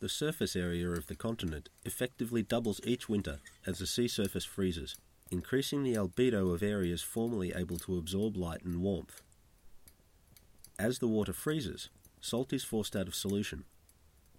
The 0.00 0.08
surface 0.08 0.56
area 0.56 0.90
of 0.90 1.06
the 1.06 1.14
continent 1.14 1.68
effectively 1.84 2.42
doubles 2.42 2.80
each 2.84 3.08
winter 3.08 3.38
as 3.64 3.78
the 3.78 3.86
sea 3.86 4.08
surface 4.08 4.44
freezes 4.44 4.96
increasing 5.32 5.82
the 5.82 5.94
albedo 5.94 6.52
of 6.52 6.62
areas 6.62 7.00
formerly 7.00 7.54
able 7.56 7.78
to 7.78 7.96
absorb 7.96 8.36
light 8.36 8.62
and 8.64 8.82
warmth. 8.82 9.22
As 10.78 10.98
the 10.98 11.08
water 11.08 11.32
freezes, 11.32 11.88
salt 12.20 12.52
is 12.52 12.62
forced 12.62 12.94
out 12.94 13.08
of 13.08 13.14
solution, 13.14 13.64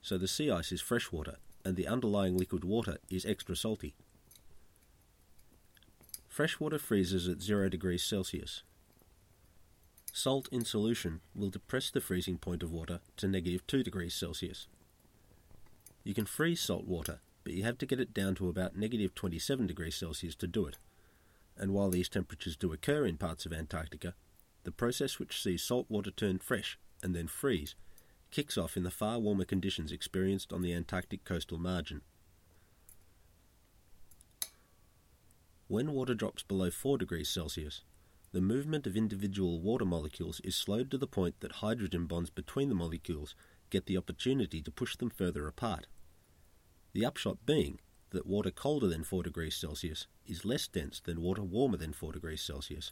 so 0.02 0.18
the 0.18 0.28
sea 0.28 0.52
ice 0.52 0.72
is 0.72 0.82
freshwater 0.82 1.38
and 1.66 1.76
the 1.76 1.88
underlying 1.88 2.38
liquid 2.38 2.64
water 2.64 2.98
is 3.10 3.26
extra 3.26 3.56
salty. 3.56 3.96
Freshwater 6.28 6.78
freezes 6.78 7.28
at 7.28 7.42
0 7.42 7.70
degrees 7.70 8.04
Celsius. 8.04 8.64
Salt 10.14 10.48
in 10.52 10.64
solution 10.64 11.20
will 11.36 11.50
depress 11.50 11.90
the 11.92 12.00
freezing 12.00 12.38
point 12.38 12.64
of 12.64 12.72
water 12.72 13.02
to 13.18 13.28
negative 13.28 13.68
2 13.68 13.84
degrees 13.84 14.14
Celsius. 14.14 14.68
You 16.06 16.14
can 16.14 16.26
freeze 16.26 16.62
salt 16.62 16.86
water 16.86 17.20
but 17.44 17.54
you 17.54 17.64
have 17.64 17.78
to 17.78 17.86
get 17.86 18.00
it 18.00 18.14
down 18.14 18.36
to 18.36 18.50
about 18.50 18.76
negative 18.76 19.14
27 19.16 19.68
degrees 19.68 19.96
Celsius 19.96 20.36
to 20.36 20.48
do 20.48 20.66
it. 20.66 20.78
And 21.58 21.74
while 21.74 21.90
these 21.90 22.10
temperatures 22.10 22.56
do 22.56 22.72
occur 22.74 23.06
in 23.06 23.18
parts 23.18 23.46
of 23.46 23.54
Antarctica, 23.54 24.16
the 24.64 24.72
process 24.72 25.20
which 25.20 25.42
sees 25.42 25.62
salt 25.62 25.86
water 25.90 26.12
turn 26.12 26.40
fresh 26.40 26.80
and 27.02 27.14
then 27.14 27.28
freeze 27.28 27.76
kicks 28.32 28.58
off 28.58 28.76
in 28.78 28.84
the 28.84 28.90
far 28.90 29.20
warmer 29.20 29.46
conditions 29.46 29.92
experienced 29.92 30.52
on 30.52 30.62
the 30.62 30.74
Antarctic 30.74 31.24
coastal 31.24 31.60
margin. 31.60 32.02
When 35.68 35.92
water 35.92 36.16
drops 36.16 36.44
below 36.44 36.72
4 36.72 36.98
degrees 36.98 37.30
Celsius, 37.30 37.82
the 38.34 38.42
movement 38.42 38.88
of 38.88 38.98
individual 38.98 39.62
water 39.62 39.86
molecules 39.86 40.42
is 40.44 40.56
slowed 40.56 40.90
to 40.90 40.98
the 40.98 41.06
point 41.06 41.40
that 41.40 41.54
hydrogen 41.54 42.08
bonds 42.08 42.32
between 42.32 42.68
the 42.68 42.76
molecules 42.76 43.36
get 43.70 43.86
the 43.86 43.96
opportunity 43.96 44.60
to 44.60 44.72
push 44.72 44.96
them 44.96 45.12
further 45.12 45.48
apart. 45.48 45.86
The 46.94 47.06
upshot 47.06 47.46
being 47.46 47.80
that 48.10 48.26
water 48.26 48.50
colder 48.50 48.88
than 48.88 49.04
4 49.04 49.22
degrees 49.22 49.56
Celsius 49.56 50.08
is 50.26 50.46
less 50.46 50.68
dense 50.68 51.00
than 51.00 51.22
water 51.22 51.44
warmer 51.44 51.78
than 51.78 51.94
4 51.94 52.12
degrees 52.12 52.42
Celsius, 52.42 52.92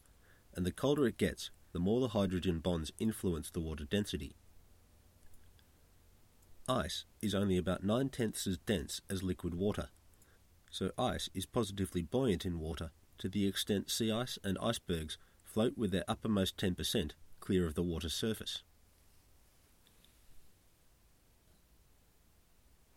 and 0.54 0.64
the 0.64 0.72
colder 0.72 1.08
it 1.08 1.18
gets, 1.18 1.50
the 1.72 1.80
more 1.80 2.02
the 2.02 2.10
hydrogen 2.10 2.60
bonds 2.60 2.92
influence 3.00 3.50
the 3.50 3.62
water 3.62 3.84
density. 3.84 4.36
Ice 6.70 7.06
is 7.20 7.34
only 7.34 7.58
about 7.58 7.84
nine 7.84 8.10
tenths 8.10 8.46
as 8.46 8.60
dense 8.60 9.02
as 9.10 9.24
liquid 9.24 9.56
water, 9.56 9.90
so 10.70 10.92
ice 11.00 11.30
is 11.34 11.48
positively 11.48 12.04
buoyant 12.04 12.46
in 12.46 12.60
water 12.60 12.92
to 13.18 13.28
the 13.28 13.48
extent 13.48 13.90
sea 13.90 14.12
ice 14.12 14.38
and 14.44 14.58
icebergs 14.62 15.18
float 15.52 15.78
with 15.78 15.92
their 15.92 16.06
uppermost 16.08 16.58
10% 16.58 17.12
clear 17.40 17.68
of 17.68 17.76
the 17.76 17.84
water's 17.84 18.14
surface. 18.14 18.64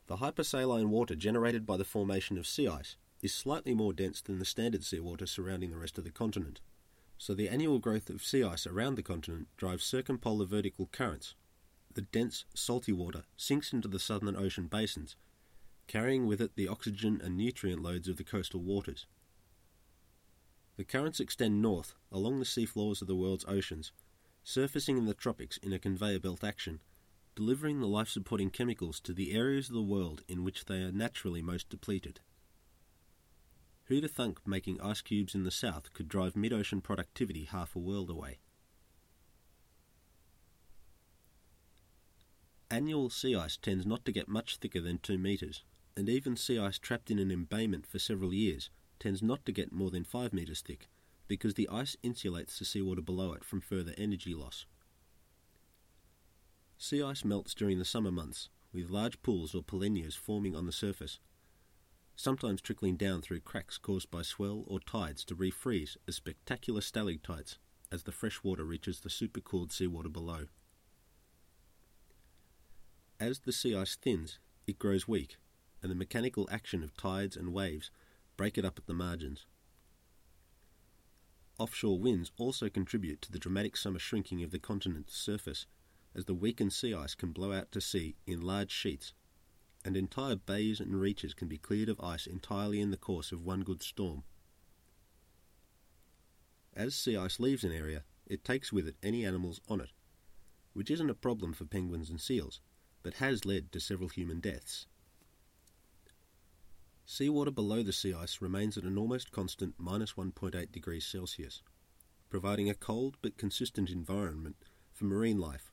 The 0.06 0.16
hypersaline 0.16 0.88
water 0.88 1.14
generated 1.14 1.66
by 1.66 1.76
the 1.76 1.84
formation 1.84 2.36
of 2.38 2.46
sea 2.46 2.68
ice 2.68 2.96
is 3.22 3.34
slightly 3.34 3.74
more 3.74 3.94
dense 3.94 4.20
than 4.20 4.38
the 4.38 4.44
standard 4.44 4.84
seawater 4.84 5.26
surrounding 5.26 5.70
the 5.70 5.78
rest 5.78 5.96
of 5.96 6.04
the 6.04 6.10
continent, 6.10 6.60
so 7.16 7.34
the 7.34 7.48
annual 7.48 7.78
growth 7.78 8.10
of 8.10 8.22
sea 8.22 8.44
ice 8.44 8.66
around 8.66 8.96
the 8.96 9.02
continent 9.02 9.48
drives 9.56 9.82
circumpolar 9.82 10.44
vertical 10.44 10.86
currents. 10.92 11.34
The 11.94 12.02
dense, 12.02 12.44
salty 12.54 12.92
water 12.92 13.22
sinks 13.36 13.72
into 13.72 13.88
the 13.88 13.98
southern 13.98 14.36
ocean 14.36 14.66
basins, 14.66 15.16
carrying 15.86 16.26
with 16.26 16.40
it 16.40 16.54
the 16.54 16.68
oxygen 16.68 17.20
and 17.24 17.36
nutrient 17.36 17.82
loads 17.82 18.08
of 18.08 18.16
the 18.16 18.24
coastal 18.24 18.60
waters. 18.60 19.06
The 20.76 20.84
currents 20.84 21.20
extend 21.20 21.62
north 21.62 21.94
along 22.10 22.38
the 22.38 22.44
seafloors 22.44 23.00
of 23.00 23.06
the 23.06 23.16
world's 23.16 23.44
oceans, 23.46 23.92
surfacing 24.42 24.98
in 24.98 25.06
the 25.06 25.14
tropics 25.14 25.56
in 25.58 25.72
a 25.72 25.78
conveyor 25.78 26.20
belt 26.20 26.42
action 26.42 26.80
delivering 27.34 27.80
the 27.80 27.86
life 27.86 28.08
supporting 28.08 28.50
chemicals 28.50 29.00
to 29.00 29.12
the 29.12 29.32
areas 29.32 29.68
of 29.68 29.74
the 29.74 29.82
world 29.82 30.22
in 30.28 30.44
which 30.44 30.66
they 30.66 30.82
are 30.82 30.92
naturally 30.92 31.42
most 31.42 31.68
depleted. 31.68 32.20
Who'd 33.84 34.08
thunk 34.10 34.46
making 34.46 34.80
ice 34.80 35.00
cubes 35.00 35.34
in 35.34 35.44
the 35.44 35.50
south 35.50 35.92
could 35.92 36.08
drive 36.08 36.36
mid 36.36 36.52
ocean 36.52 36.80
productivity 36.80 37.44
half 37.44 37.74
a 37.76 37.80
world 37.80 38.08
away? 38.08 38.38
Annual 42.70 43.10
sea 43.10 43.34
ice 43.34 43.56
tends 43.56 43.84
not 43.84 44.04
to 44.04 44.12
get 44.12 44.28
much 44.28 44.56
thicker 44.56 44.80
than 44.80 44.98
2 44.98 45.18
metres, 45.18 45.64
and 45.96 46.08
even 46.08 46.36
sea 46.36 46.58
ice 46.58 46.78
trapped 46.78 47.10
in 47.10 47.18
an 47.18 47.30
embayment 47.30 47.86
for 47.86 47.98
several 47.98 48.32
years 48.32 48.70
tends 49.04 49.22
not 49.22 49.44
to 49.44 49.52
get 49.52 49.70
more 49.70 49.90
than 49.90 50.02
5 50.02 50.32
metres 50.32 50.62
thick, 50.62 50.88
because 51.28 51.52
the 51.52 51.68
ice 51.70 51.94
insulates 52.02 52.58
the 52.58 52.64
seawater 52.64 53.02
below 53.02 53.34
it 53.34 53.44
from 53.44 53.60
further 53.60 53.92
energy 53.98 54.32
loss. 54.32 54.64
Sea 56.78 57.02
ice 57.02 57.22
melts 57.22 57.52
during 57.52 57.78
the 57.78 57.84
summer 57.84 58.10
months, 58.10 58.48
with 58.72 58.88
large 58.88 59.20
pools 59.20 59.54
or 59.54 59.62
polynyas 59.62 60.16
forming 60.16 60.56
on 60.56 60.64
the 60.64 60.72
surface, 60.72 61.18
sometimes 62.16 62.62
trickling 62.62 62.96
down 62.96 63.20
through 63.20 63.40
cracks 63.40 63.76
caused 63.76 64.10
by 64.10 64.22
swell 64.22 64.64
or 64.66 64.80
tides 64.80 65.22
to 65.26 65.36
refreeze 65.36 65.98
as 66.08 66.16
spectacular 66.16 66.80
stalactites 66.80 67.58
as 67.92 68.04
the 68.04 68.12
fresh 68.12 68.42
water 68.42 68.64
reaches 68.64 69.00
the 69.00 69.10
supercooled 69.10 69.70
seawater 69.70 70.08
below. 70.08 70.46
As 73.20 73.40
the 73.40 73.52
sea 73.52 73.76
ice 73.76 73.96
thins, 73.96 74.38
it 74.66 74.78
grows 74.78 75.06
weak, 75.06 75.36
and 75.82 75.90
the 75.90 75.94
mechanical 75.94 76.48
action 76.50 76.82
of 76.82 76.96
tides 76.96 77.36
and 77.36 77.52
waves 77.52 77.90
break 78.36 78.58
it 78.58 78.64
up 78.64 78.78
at 78.78 78.86
the 78.86 78.94
margins. 78.94 79.46
Offshore 81.58 82.00
winds 82.00 82.32
also 82.36 82.68
contribute 82.68 83.22
to 83.22 83.30
the 83.30 83.38
dramatic 83.38 83.76
summer 83.76 84.00
shrinking 84.00 84.42
of 84.42 84.50
the 84.50 84.58
continent's 84.58 85.16
surface 85.16 85.66
as 86.14 86.24
the 86.24 86.34
weakened 86.34 86.72
sea 86.72 86.94
ice 86.94 87.14
can 87.14 87.32
blow 87.32 87.52
out 87.52 87.70
to 87.72 87.80
sea 87.80 88.16
in 88.26 88.40
large 88.40 88.70
sheets, 88.70 89.12
and 89.84 89.96
entire 89.96 90.36
bays 90.36 90.80
and 90.80 91.00
reaches 91.00 91.34
can 91.34 91.48
be 91.48 91.58
cleared 91.58 91.88
of 91.88 92.00
ice 92.00 92.26
entirely 92.26 92.80
in 92.80 92.90
the 92.90 92.96
course 92.96 93.32
of 93.32 93.44
one 93.44 93.60
good 93.60 93.82
storm. 93.82 94.24
As 96.72 96.94
sea 96.94 97.16
ice 97.16 97.38
leaves 97.38 97.62
an 97.62 97.72
area, 97.72 98.02
it 98.26 98.44
takes 98.44 98.72
with 98.72 98.88
it 98.88 98.96
any 99.02 99.24
animals 99.24 99.60
on 99.68 99.80
it, 99.80 99.90
which 100.72 100.90
isn't 100.90 101.10
a 101.10 101.14
problem 101.14 101.52
for 101.52 101.64
penguins 101.64 102.10
and 102.10 102.20
seals, 102.20 102.60
but 103.02 103.14
has 103.14 103.44
led 103.44 103.70
to 103.72 103.80
several 103.80 104.08
human 104.08 104.40
deaths. 104.40 104.86
Seawater 107.06 107.54
below 107.54 107.82
the 107.82 107.92
sea 107.92 108.14
ice 108.14 108.40
remains 108.40 108.78
at 108.78 108.84
an 108.84 108.96
almost 108.96 109.30
constant 109.30 109.74
minus 109.78 110.14
1.8 110.14 110.72
degrees 110.72 111.06
Celsius, 111.06 111.62
providing 112.30 112.70
a 112.70 112.74
cold 112.74 113.16
but 113.20 113.36
consistent 113.36 113.90
environment 113.90 114.56
for 114.92 115.04
marine 115.04 115.38
life 115.38 115.70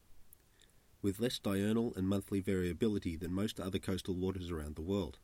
with 1.01 1.19
less 1.19 1.39
diurnal 1.39 1.93
and 1.95 2.07
monthly 2.07 2.39
variability 2.39 3.15
than 3.15 3.33
most 3.33 3.59
other 3.59 3.79
coastal 3.79 4.15
waters 4.15 4.51
around 4.51 4.75
the 4.75 4.81
world. 4.81 5.17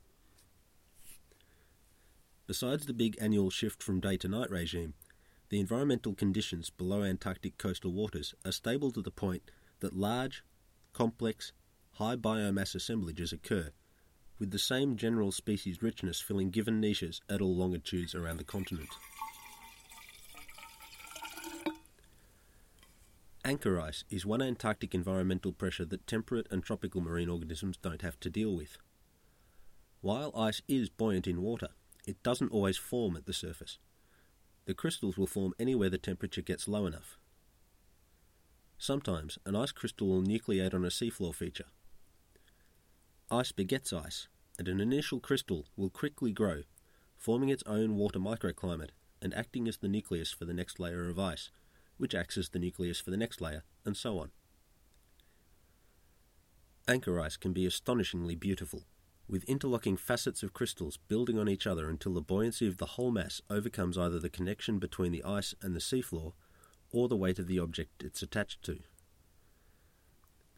Besides 2.47 2.85
the 2.85 2.93
big 2.93 3.17
annual 3.19 3.49
shift 3.49 3.83
from 3.83 3.99
day 3.99 4.17
to 4.17 4.27
night 4.27 4.49
regime, 4.49 4.93
the 5.49 5.59
environmental 5.59 6.13
conditions 6.13 6.69
below 6.69 7.03
Antarctic 7.03 7.57
coastal 7.57 7.91
waters 7.91 8.33
are 8.45 8.51
stable 8.51 8.91
to 8.91 9.01
the 9.01 9.11
point 9.11 9.43
that 9.79 9.95
large, 9.95 10.43
complex, 10.93 11.53
high 11.93 12.15
biomass 12.15 12.73
assemblages 12.73 13.31
occur, 13.31 13.71
with 14.39 14.51
the 14.51 14.59
same 14.59 14.95
general 14.95 15.31
species 15.31 15.81
richness 15.81 16.21
filling 16.21 16.49
given 16.49 16.79
niches 16.79 17.21
at 17.29 17.41
all 17.41 17.55
longitudes 17.55 18.13
around 18.13 18.37
the 18.37 18.43
continent. 18.43 18.89
Anchor 23.43 23.79
ice 23.79 24.03
is 24.09 24.25
one 24.25 24.41
Antarctic 24.41 24.93
environmental 24.93 25.53
pressure 25.53 25.85
that 25.85 26.05
temperate 26.05 26.47
and 26.51 26.61
tropical 26.61 26.99
marine 26.99 27.29
organisms 27.29 27.77
don't 27.77 28.01
have 28.01 28.19
to 28.19 28.29
deal 28.29 28.53
with. 28.53 28.77
While 30.01 30.33
ice 30.37 30.61
is 30.67 30.89
buoyant 30.89 31.27
in 31.27 31.41
water, 31.41 31.69
it 32.05 32.21
doesn't 32.23 32.51
always 32.51 32.77
form 32.77 33.15
at 33.15 33.25
the 33.25 33.33
surface. 33.33 33.77
The 34.65 34.73
crystals 34.73 35.17
will 35.17 35.27
form 35.27 35.53
anywhere 35.57 35.89
the 35.89 35.97
temperature 35.97 36.41
gets 36.41 36.67
low 36.67 36.85
enough. 36.85 37.17
Sometimes 38.77 39.39
an 39.45 39.55
ice 39.55 39.71
crystal 39.71 40.09
will 40.09 40.21
nucleate 40.21 40.73
on 40.73 40.83
a 40.83 40.89
seafloor 40.89 41.33
feature. 41.33 41.65
Ice 43.29 43.51
begets 43.51 43.91
ice, 43.91 44.29
and 44.57 44.69
an 44.69 44.79
initial 44.79 45.19
crystal 45.19 45.65
will 45.75 45.89
quickly 45.89 46.31
grow, 46.31 46.61
forming 47.17 47.49
its 47.49 47.63
own 47.65 47.97
water 47.97 48.19
microclimate 48.19 48.91
and 49.21 49.33
acting 49.33 49.67
as 49.67 49.77
the 49.77 49.89
nucleus 49.89 50.31
for 50.31 50.45
the 50.45 50.53
next 50.53 50.79
layer 50.79 51.09
of 51.09 51.19
ice, 51.19 51.51
which 51.97 52.15
acts 52.15 52.37
as 52.37 52.49
the 52.49 52.59
nucleus 52.59 53.01
for 53.01 53.11
the 53.11 53.17
next 53.17 53.41
layer, 53.41 53.63
and 53.83 53.97
so 53.97 54.17
on. 54.17 54.31
Anchor 56.87 57.19
ice 57.19 57.35
can 57.35 57.51
be 57.51 57.65
astonishingly 57.65 58.35
beautiful, 58.35 58.85
with 59.27 59.43
interlocking 59.43 59.97
facets 59.97 60.41
of 60.41 60.53
crystals 60.53 60.95
building 61.09 61.37
on 61.37 61.49
each 61.49 61.67
other 61.67 61.89
until 61.89 62.13
the 62.13 62.21
buoyancy 62.21 62.65
of 62.65 62.77
the 62.77 62.85
whole 62.85 63.11
mass 63.11 63.41
overcomes 63.49 63.97
either 63.97 64.19
the 64.19 64.29
connection 64.29 64.79
between 64.79 65.11
the 65.11 65.23
ice 65.25 65.53
and 65.61 65.75
the 65.75 65.81
seafloor 65.81 66.31
or 66.91 67.09
the 67.09 67.17
weight 67.17 67.39
of 67.39 67.47
the 67.47 67.59
object 67.59 68.03
it's 68.03 68.21
attached 68.21 68.63
to. 68.63 68.79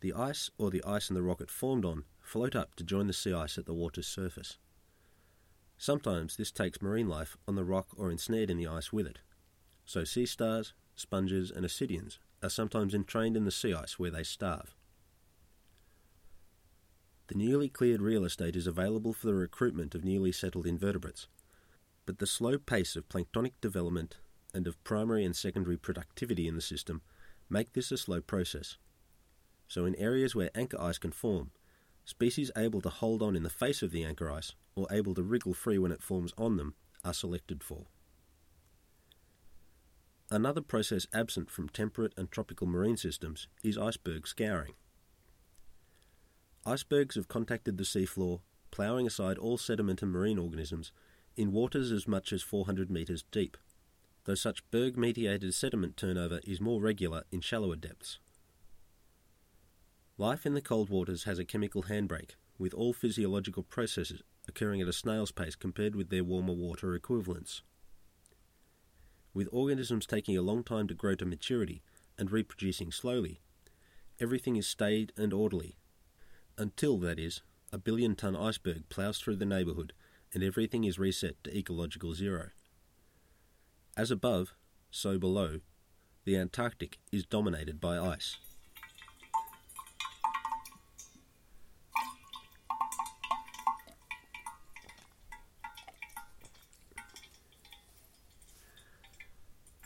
The 0.02 0.14
ice 0.14 0.50
or 0.58 0.70
the 0.70 0.84
ice 0.84 1.10
and 1.10 1.18
the 1.18 1.24
rock 1.24 1.42
it 1.42 1.52
formed 1.52 1.84
on 1.84 2.06
float 2.22 2.56
up 2.56 2.76
to 2.76 2.84
join 2.84 3.08
the 3.08 3.14
sea 3.14 3.34
ice 3.34 3.58
at 3.58 3.66
the 3.66 3.74
water's 3.74 4.08
surface. 4.08 4.58
Sometimes 5.78 6.36
this 6.36 6.52
takes 6.52 6.82
marine 6.82 7.08
life 7.08 7.38
on 7.48 7.56
the 7.56 7.64
rock 7.64 7.88
or 7.96 8.12
ensnared 8.12 8.50
in 8.50 8.58
the 8.58 8.68
ice 8.68 8.94
with 8.94 9.08
it. 9.08 9.20
So 9.86 10.04
sea 10.04 10.26
stars, 10.26 10.74
sponges, 10.96 11.52
and 11.52 11.66
ascidians 11.66 12.18
are 12.44 12.50
sometimes 12.50 12.94
entrained 12.94 13.36
in 13.36 13.46
the 13.46 13.52
sea 13.52 13.74
ice 13.74 13.98
where 13.98 14.12
they 14.12 14.24
starve. 14.24 14.76
The 17.28 17.36
newly 17.36 17.70
cleared 17.70 18.02
real 18.02 18.26
estate 18.26 18.56
is 18.56 18.68
available 18.68 19.14
for 19.14 19.28
the 19.28 19.34
recruitment 19.34 19.94
of 19.96 20.04
newly 20.04 20.32
settled 20.32 20.66
invertebrates, 20.66 21.28
but 22.06 22.20
the 22.20 22.26
slow 22.26 22.58
pace 22.58 22.96
of 22.96 23.08
planktonic 23.08 23.54
development 23.62 24.18
and 24.54 24.66
of 24.66 24.84
primary 24.84 25.24
and 25.24 25.36
secondary 25.36 25.78
productivity 25.78 26.48
in 26.48 26.56
the 26.56 26.62
system 26.62 27.02
make 27.50 27.74
this 27.74 27.92
a 27.92 27.98
slow 27.98 28.20
process. 28.20 28.78
So, 29.70 29.86
in 29.86 29.96
areas 29.96 30.36
where 30.36 30.50
anchor 30.56 30.82
ice 30.82 30.98
can 30.98 31.12
form, 31.12 31.52
species 32.04 32.52
able 32.58 32.82
to 32.82 32.90
hold 32.90 33.22
on 33.22 33.36
in 33.36 33.44
the 33.44 33.50
face 33.50 33.82
of 33.82 33.92
the 33.92 34.04
anchor 34.04 34.30
ice 34.30 34.56
or 34.76 34.88
able 34.92 35.14
to 35.14 35.24
wriggle 35.24 35.54
free 35.54 35.78
when 35.78 35.92
it 35.92 36.02
forms 36.02 36.34
on 36.38 36.58
them 36.58 36.74
are 37.06 37.14
selected 37.14 37.64
for. 37.64 37.86
Another 40.32 40.62
process 40.62 41.08
absent 41.14 41.50
from 41.50 41.70
temperate 41.70 42.14
and 42.18 42.32
tropical 42.32 42.68
marine 42.68 42.98
systems 42.98 43.48
is 43.64 43.78
iceberg 43.78 44.28
scouring. 44.28 44.74
Icebergs 46.66 47.16
have 47.16 47.28
contacted 47.28 47.78
the 47.78 47.84
seafloor, 47.84 48.42
ploughing 48.72 49.08
aside 49.08 49.38
all 49.38 49.58
sediment 49.58 50.02
and 50.02 50.12
marine 50.12 50.38
organisms 50.38 50.92
in 51.36 51.52
waters 51.52 51.92
as 51.92 52.08
much 52.08 52.34
as 52.34 52.42
400 52.42 52.92
metres 52.92 53.24
deep. 53.32 53.56
though 54.26 54.36
such 54.36 54.70
berg 54.70 54.98
mediated 54.98 55.54
sediment 55.54 55.96
turnover 55.96 56.40
is 56.44 56.60
more 56.60 56.82
regular 56.82 57.24
in 57.32 57.42
shallower 57.42 57.76
depths. 57.76 58.20
Life 60.20 60.46
in 60.46 60.54
the 60.54 60.60
cold 60.60 60.90
waters 60.90 61.24
has 61.24 61.40
a 61.40 61.46
chemical 61.46 61.84
handbrake, 61.84 62.32
with 62.58 62.74
all 62.74 62.92
physiological 62.92 63.64
processes 63.64 64.22
occurring 64.50 64.82
at 64.82 64.88
a 64.90 64.92
snail's 64.92 65.32
pace 65.32 65.56
compared 65.56 65.96
with 65.96 66.10
their 66.10 66.26
warmer 66.26 66.52
water 66.52 66.94
equivalents. 66.94 67.62
With 69.34 69.48
organisms 69.54 70.06
taking 70.06 70.38
a 70.38 70.42
long 70.42 70.66
time 70.66 70.90
to 70.90 70.94
grow 70.94 71.16
to 71.16 71.26
maturity 71.26 71.82
and 72.18 72.34
reproducing 72.34 72.92
slowly, 72.92 73.40
everything 74.20 74.58
is 74.58 74.68
staid 74.68 75.14
and 75.16 75.32
orderly. 75.32 75.78
Until, 76.58 76.98
that 76.98 77.18
is, 77.18 77.42
a 77.72 77.78
billion 77.78 78.14
ton 78.18 78.36
iceberg 78.36 78.90
ploughs 78.90 79.20
through 79.20 79.38
the 79.38 79.46
neighbourhood 79.46 79.94
and 80.34 80.44
everything 80.44 80.84
is 80.84 81.00
reset 81.00 81.42
to 81.46 81.58
ecological 81.58 82.14
zero. 82.14 82.50
As 83.96 84.12
above, 84.12 84.52
so 84.92 85.18
below, 85.18 85.62
the 86.26 86.36
Antarctic 86.36 86.98
is 87.10 87.26
dominated 87.26 87.80
by 87.80 87.98
ice. 87.98 88.36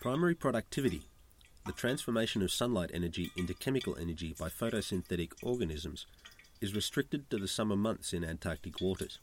Primary 0.04 0.36
productivity, 0.36 1.04
the 1.66 1.72
transformation 1.72 2.42
of 2.42 2.52
sunlight 2.52 2.92
energy 2.94 3.32
into 3.38 3.54
chemical 3.54 3.96
energy 3.98 4.36
by 4.38 4.50
photosynthetic 4.50 5.32
organisms, 5.42 6.08
is 6.60 6.76
restricted 6.76 7.30
to 7.30 7.38
the 7.38 7.48
summer 7.48 7.78
months 7.78 8.12
in 8.12 8.26
Antarctic 8.26 8.82
waters. 8.82 9.20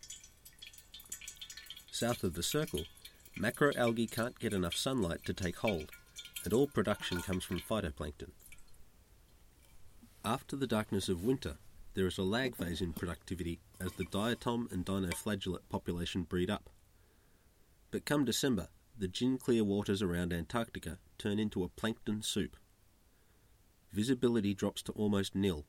South 1.93 2.25
of 2.25 2.33
the 2.33 2.43
circle, 2.43 2.85
macroalgae 3.39 4.11
can't 4.11 4.39
get 4.39 4.55
enough 4.55 4.75
sunlight 4.75 5.23
to 5.27 5.35
take 5.35 5.57
hold, 5.57 5.91
and 6.45 6.55
all 6.55 6.67
production 6.67 7.21
comes 7.21 7.45
from 7.45 7.61
phytoplankton. 7.61 8.31
After 10.25 10.57
the 10.57 10.67
darkness 10.67 11.11
of 11.11 11.23
winter, 11.23 11.59
there 11.93 12.07
is 12.07 12.17
a 12.17 12.23
lag 12.23 12.57
phase 12.57 12.81
in 12.81 12.95
productivity 12.95 13.61
as 13.79 13.93
the 13.93 14.07
diatom 14.07 14.73
and 14.73 14.87
dinoflagellate 14.87 15.69
population 15.69 16.23
breed 16.23 16.49
up. 16.49 16.71
But 17.91 18.07
come 18.07 18.25
December, 18.25 18.69
the 19.01 19.09
gin 19.09 19.39
clear 19.39 19.65
waters 19.65 20.03
around 20.03 20.31
Antarctica 20.31 20.99
turn 21.17 21.39
into 21.39 21.65
a 21.65 21.71
plankton 21.71 22.21
soup. 22.21 22.55
Visibility 23.93 24.53
drops 24.53 24.83
to 24.83 24.93
almost 24.93 25.35
nil 25.35 25.65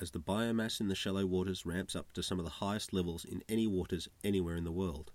as 0.00 0.12
the 0.12 0.20
biomass 0.20 0.80
in 0.80 0.86
the 0.86 0.94
shallow 0.94 1.26
waters 1.26 1.66
ramps 1.66 1.96
up 1.96 2.12
to 2.12 2.22
some 2.22 2.38
of 2.38 2.44
the 2.44 2.52
highest 2.62 2.92
levels 2.92 3.24
in 3.24 3.42
any 3.48 3.66
waters 3.66 4.08
anywhere 4.22 4.54
in 4.54 4.62
the 4.62 4.70
world. 4.70 5.10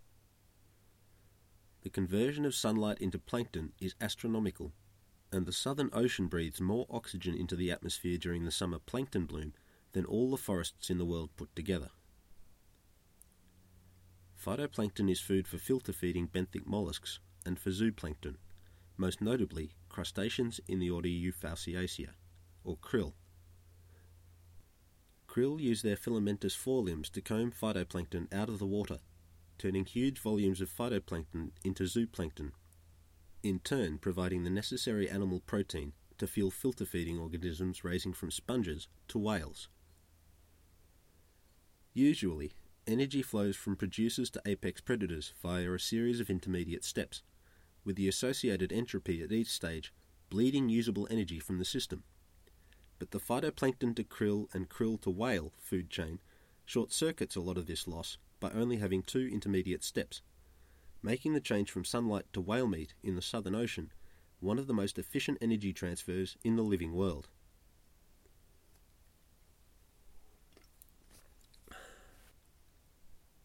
The 1.83 1.89
conversion 1.89 2.43
of 2.43 2.53
sunlight 2.53 2.99
into 2.99 3.17
plankton 3.17 3.71
is 3.79 3.95
astronomical, 4.01 4.73
and 5.31 5.45
the 5.45 5.53
Southern 5.53 5.89
Ocean 5.93 6.27
breathes 6.27 6.59
more 6.59 6.85
oxygen 6.89 7.33
into 7.33 7.55
the 7.55 7.71
atmosphere 7.71 8.17
during 8.17 8.43
the 8.43 8.51
summer 8.51 8.77
plankton 8.77 9.25
bloom 9.25 9.53
than 9.93 10.03
all 10.03 10.29
the 10.29 10.37
forests 10.37 10.89
in 10.89 10.97
the 10.97 11.05
world 11.05 11.29
put 11.37 11.55
together. 11.55 11.91
Phytoplankton 14.37 15.09
is 15.09 15.21
food 15.21 15.47
for 15.47 15.57
filter 15.57 15.93
feeding 15.93 16.27
benthic 16.27 16.65
mollusks, 16.65 17.19
and 17.45 17.59
for 17.59 17.69
zooplankton, 17.69 18.35
most 18.97 19.21
notably 19.21 19.71
crustaceans 19.89 20.59
in 20.67 20.79
the 20.79 20.89
order 20.89 21.09
Euphausiacea, 21.09 22.09
or 22.63 22.77
krill. 22.77 23.13
Krill 25.27 25.59
use 25.59 25.81
their 25.81 25.95
filamentous 25.95 26.55
forelimbs 26.55 27.09
to 27.09 27.21
comb 27.21 27.51
phytoplankton 27.51 28.31
out 28.33 28.49
of 28.49 28.59
the 28.59 28.67
water, 28.67 28.99
turning 29.57 29.85
huge 29.85 30.19
volumes 30.19 30.61
of 30.61 30.69
phytoplankton 30.69 31.51
into 31.63 31.83
zooplankton, 31.83 32.51
in 33.41 33.59
turn 33.59 33.97
providing 33.97 34.43
the 34.43 34.49
necessary 34.49 35.09
animal 35.09 35.39
protein 35.39 35.93
to 36.17 36.27
fuel 36.27 36.51
filter 36.51 36.85
feeding 36.85 37.17
organisms 37.17 37.83
ranging 37.83 38.13
from 38.13 38.31
sponges 38.31 38.87
to 39.07 39.17
whales. 39.17 39.67
Usually, 41.93 42.53
energy 42.87 43.21
flows 43.21 43.55
from 43.55 43.75
producers 43.75 44.29
to 44.31 44.41
apex 44.45 44.81
predators 44.81 45.33
via 45.41 45.71
a 45.71 45.79
series 45.79 46.19
of 46.19 46.29
intermediate 46.29 46.83
steps, 46.83 47.21
with 47.83 47.95
the 47.95 48.07
associated 48.07 48.71
entropy 48.71 49.21
at 49.21 49.31
each 49.31 49.49
stage 49.49 49.93
bleeding 50.29 50.69
usable 50.69 51.07
energy 51.11 51.39
from 51.39 51.59
the 51.59 51.65
system. 51.65 52.03
But 52.99 53.11
the 53.11 53.19
phytoplankton 53.19 53.95
to 53.95 54.03
krill 54.03 54.47
and 54.53 54.69
krill 54.69 54.99
to 55.01 55.09
whale 55.09 55.51
food 55.57 55.89
chain 55.89 56.19
short 56.65 56.91
circuits 56.91 57.35
a 57.35 57.41
lot 57.41 57.57
of 57.57 57.67
this 57.67 57.87
loss 57.87 58.17
by 58.39 58.49
only 58.51 58.77
having 58.77 59.03
two 59.03 59.29
intermediate 59.31 59.83
steps, 59.83 60.21
making 61.01 61.33
the 61.33 61.39
change 61.39 61.69
from 61.69 61.85
sunlight 61.85 62.25
to 62.33 62.41
whale 62.41 62.67
meat 62.67 62.93
in 63.03 63.15
the 63.15 63.21
Southern 63.21 63.55
Ocean 63.55 63.91
one 64.39 64.59
of 64.59 64.67
the 64.67 64.73
most 64.73 64.99
efficient 64.99 65.37
energy 65.41 65.71
transfers 65.71 66.35
in 66.43 66.57
the 66.57 66.63
living 66.63 66.93
world. 66.93 67.29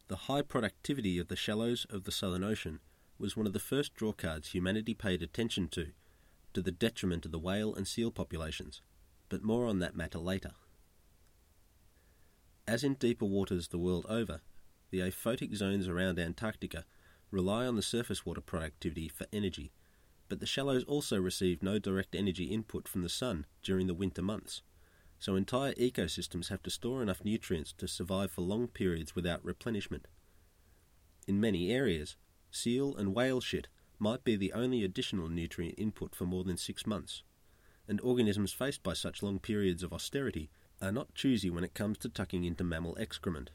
The 0.09 0.17
high 0.17 0.43
productivity 0.43 1.19
of 1.19 1.29
the 1.29 1.37
shallows 1.37 1.87
of 1.91 2.05
the 2.05 2.11
Southern 2.11 2.43
Ocean 2.43 2.81
was 3.19 3.37
one 3.37 3.47
of 3.47 3.53
the 3.53 3.59
first 3.59 3.95
drawcards 3.95 4.49
humanity 4.49 4.95
paid 4.95 5.23
attention 5.23 5.69
to, 5.69 5.89
to 6.55 6.63
the 6.63 6.71
detriment 6.71 7.27
of 7.27 7.33
the 7.33 7.39
whale 7.39 7.75
and 7.75 7.87
seal 7.87 8.11
populations, 8.11 8.81
but 9.29 9.43
more 9.43 9.67
on 9.67 9.79
that 9.81 9.97
matter 9.97 10.19
later. 10.19 10.53
As 12.67 12.85
in 12.85 12.95
deeper 12.95 13.25
waters 13.25 13.69
the 13.69 13.79
world 13.79 14.07
over, 14.09 14.43
the 14.91 15.01
aphotic 15.01 15.55
zones 15.55 15.89
around 15.89 16.19
Antarctica 16.19 16.85
rely 17.31 17.67
on 17.67 17.77
the 17.77 17.83
surface 17.83 18.25
water 18.25 18.41
productivity 18.41 19.09
for 19.09 19.27
energy, 19.33 19.73
but 20.29 20.41
the 20.41 20.47
shallows 20.47 20.85
also 20.85 21.21
receive 21.21 21.63
no 21.63 21.79
direct 21.79 22.15
energy 22.15 22.45
input 22.45 22.87
from 22.87 23.03
the 23.03 23.09
sun 23.09 23.47
during 23.63 23.87
the 23.87 23.95
winter 23.95 24.23
months, 24.23 24.63
so 25.19 25.35
entire 25.35 25.73
ecosystems 25.75 26.49
have 26.49 26.63
to 26.63 26.71
store 26.71 27.03
enough 27.03 27.25
nutrients 27.25 27.73
to 27.73 27.89
survive 27.89 28.31
for 28.31 28.43
long 28.43 28.69
periods 28.69 29.17
without 29.17 29.45
replenishment. 29.45 30.07
In 31.27 31.41
many 31.41 31.73
areas, 31.73 32.17
seal 32.51 32.97
and 32.97 33.15
whale 33.15 33.41
shit 33.41 33.69
might 33.99 34.25
be 34.25 34.37
the 34.37 34.53
only 34.53 34.85
additional 34.85 35.29
nutrient 35.29 35.79
input 35.79 36.15
for 36.15 36.25
more 36.25 36.45
than 36.45 36.57
six 36.57 36.87
months, 36.87 37.23
and 37.87 38.01
organisms 38.01 38.53
faced 38.53 38.83
by 38.83 38.93
such 38.93 39.23
long 39.23 39.39
periods 39.39 39.83
of 39.83 39.93
austerity 39.93 40.51
are 40.81 40.93
not 40.93 41.15
choosy 41.15 41.51
when 41.51 41.65
it 41.65 41.75
comes 41.75 41.99
to 41.99 42.09
tucking 42.09 42.45
into 42.45 42.63
mammal 42.63 42.97
excrement. 42.99 43.51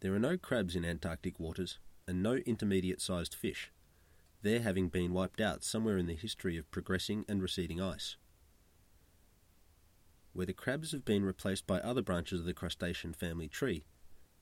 There 0.00 0.14
are 0.14 0.18
no 0.18 0.36
crabs 0.36 0.76
in 0.76 0.84
Antarctic 0.84 1.40
waters 1.40 1.78
and 2.06 2.22
no 2.22 2.34
intermediate 2.34 3.00
sized 3.00 3.34
fish, 3.34 3.70
there 4.42 4.60
having 4.60 4.88
been 4.88 5.12
wiped 5.12 5.40
out 5.40 5.64
somewhere 5.64 5.98
in 5.98 6.06
the 6.06 6.14
history 6.14 6.56
of 6.56 6.70
progressing 6.70 7.24
and 7.28 7.42
receding 7.42 7.80
ice. 7.80 8.16
Where 10.32 10.46
the 10.46 10.52
crabs 10.52 10.92
have 10.92 11.04
been 11.04 11.24
replaced 11.24 11.66
by 11.66 11.80
other 11.80 12.02
branches 12.02 12.40
of 12.40 12.46
the 12.46 12.54
crustacean 12.54 13.14
family 13.14 13.48
tree, 13.48 13.84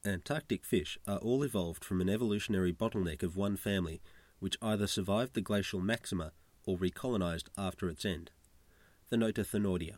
Antarctic 0.05 0.63
fish 0.63 0.99
are 1.07 1.17
all 1.17 1.43
evolved 1.43 1.83
from 1.83 1.99
an 1.99 2.09
evolutionary 2.09 2.71
bottleneck 2.71 3.23
of 3.23 3.35
one 3.35 3.57
family, 3.57 4.01
which 4.37 4.57
either 4.61 4.85
survived 4.85 5.33
the 5.33 5.41
glacial 5.41 5.79
maxima 5.79 6.31
or 6.63 6.77
recolonized 6.77 7.47
after 7.57 7.89
its 7.89 8.05
end 8.05 8.31
the 9.09 9.17
Notothenoidea. 9.17 9.97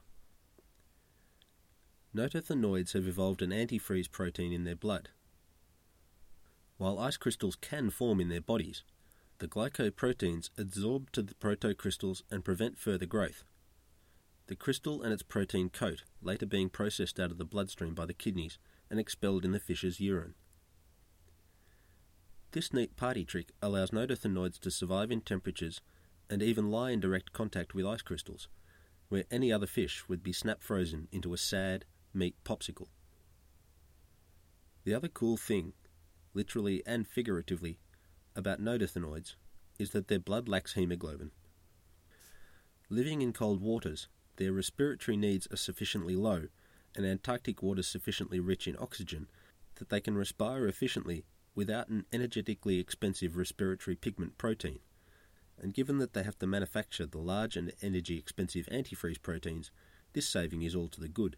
Notothenoids 2.15 2.93
have 2.93 3.07
evolved 3.07 3.41
an 3.41 3.51
antifreeze 3.51 4.11
protein 4.11 4.51
in 4.51 4.63
their 4.63 4.75
blood. 4.75 5.09
While 6.77 6.99
ice 6.99 7.17
crystals 7.17 7.55
can 7.55 7.89
form 7.89 8.19
in 8.19 8.29
their 8.29 8.41
bodies, 8.41 8.83
the 9.39 9.47
glycoproteins 9.47 10.49
adsorb 10.57 11.09
to 11.11 11.21
the 11.21 11.35
protocrystals 11.35 12.21
and 12.29 12.43
prevent 12.43 12.77
further 12.77 13.05
growth. 13.05 13.43
The 14.47 14.55
crystal 14.55 15.01
and 15.01 15.13
its 15.13 15.23
protein 15.23 15.69
coat 15.69 16.03
later 16.21 16.45
being 16.45 16.69
processed 16.69 17.19
out 17.19 17.31
of 17.31 17.37
the 17.37 17.45
bloodstream 17.45 17.93
by 17.93 18.05
the 18.05 18.13
kidneys 18.13 18.57
and 18.89 18.99
expelled 18.99 19.45
in 19.45 19.51
the 19.51 19.59
fish's 19.59 19.99
urine. 19.99 20.35
This 22.51 22.73
neat 22.73 22.95
party 22.95 23.25
trick 23.25 23.51
allows 23.61 23.91
notothenoids 23.91 24.59
to 24.59 24.71
survive 24.71 25.11
in 25.11 25.21
temperatures 25.21 25.81
and 26.29 26.41
even 26.41 26.71
lie 26.71 26.91
in 26.91 26.99
direct 26.99 27.33
contact 27.33 27.73
with 27.73 27.85
ice 27.85 28.01
crystals, 28.01 28.47
where 29.09 29.25
any 29.29 29.51
other 29.51 29.67
fish 29.67 30.07
would 30.07 30.23
be 30.23 30.33
snap 30.33 30.61
frozen 30.61 31.07
into 31.11 31.33
a 31.33 31.37
sad 31.37 31.85
meat 32.13 32.35
popsicle. 32.43 32.87
The 34.85 34.93
other 34.93 35.07
cool 35.07 35.37
thing, 35.37 35.73
literally 36.33 36.81
and 36.85 37.07
figuratively, 37.07 37.79
about 38.35 38.61
notothenoids 38.61 39.35
is 39.77 39.91
that 39.91 40.07
their 40.07 40.19
blood 40.19 40.47
lacks 40.47 40.73
hemoglobin. 40.73 41.31
Living 42.89 43.21
in 43.21 43.33
cold 43.33 43.61
waters, 43.61 44.07
their 44.37 44.53
respiratory 44.53 45.17
needs 45.17 45.47
are 45.51 45.57
sufficiently 45.57 46.15
low 46.15 46.47
and 46.97 47.05
Antarctic 47.05 47.63
waters 47.63 47.87
sufficiently 47.87 48.39
rich 48.39 48.67
in 48.67 48.75
oxygen 48.79 49.27
that 49.75 49.89
they 49.89 50.01
can 50.01 50.17
respire 50.17 50.67
efficiently 50.67 51.23
without 51.55 51.87
an 51.87 52.05
energetically 52.11 52.79
expensive 52.79 53.37
respiratory 53.37 53.95
pigment 53.95 54.37
protein. 54.37 54.79
And 55.59 55.73
given 55.73 55.99
that 55.99 56.13
they 56.13 56.23
have 56.23 56.37
to 56.39 56.47
manufacture 56.47 57.05
the 57.05 57.19
large 57.19 57.55
and 57.55 57.71
energy 57.81 58.17
expensive 58.17 58.67
antifreeze 58.71 59.21
proteins, 59.21 59.71
this 60.13 60.27
saving 60.27 60.63
is 60.63 60.75
all 60.75 60.87
to 60.89 60.99
the 60.99 61.07
good. 61.07 61.37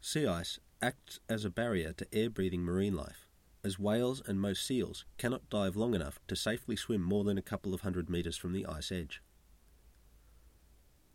Sea 0.00 0.26
ice 0.26 0.58
acts 0.82 1.20
as 1.28 1.44
a 1.44 1.50
barrier 1.50 1.92
to 1.94 2.06
air 2.12 2.30
breathing 2.30 2.62
marine 2.62 2.94
life, 2.94 3.26
as 3.64 3.78
whales 3.78 4.22
and 4.26 4.40
most 4.40 4.64
seals 4.64 5.04
cannot 5.18 5.48
dive 5.50 5.76
long 5.76 5.94
enough 5.94 6.20
to 6.28 6.36
safely 6.36 6.76
swim 6.76 7.02
more 7.02 7.24
than 7.24 7.38
a 7.38 7.42
couple 7.42 7.74
of 7.74 7.80
hundred 7.80 8.08
metres 8.10 8.36
from 8.36 8.52
the 8.52 8.66
ice 8.66 8.92
edge. 8.92 9.22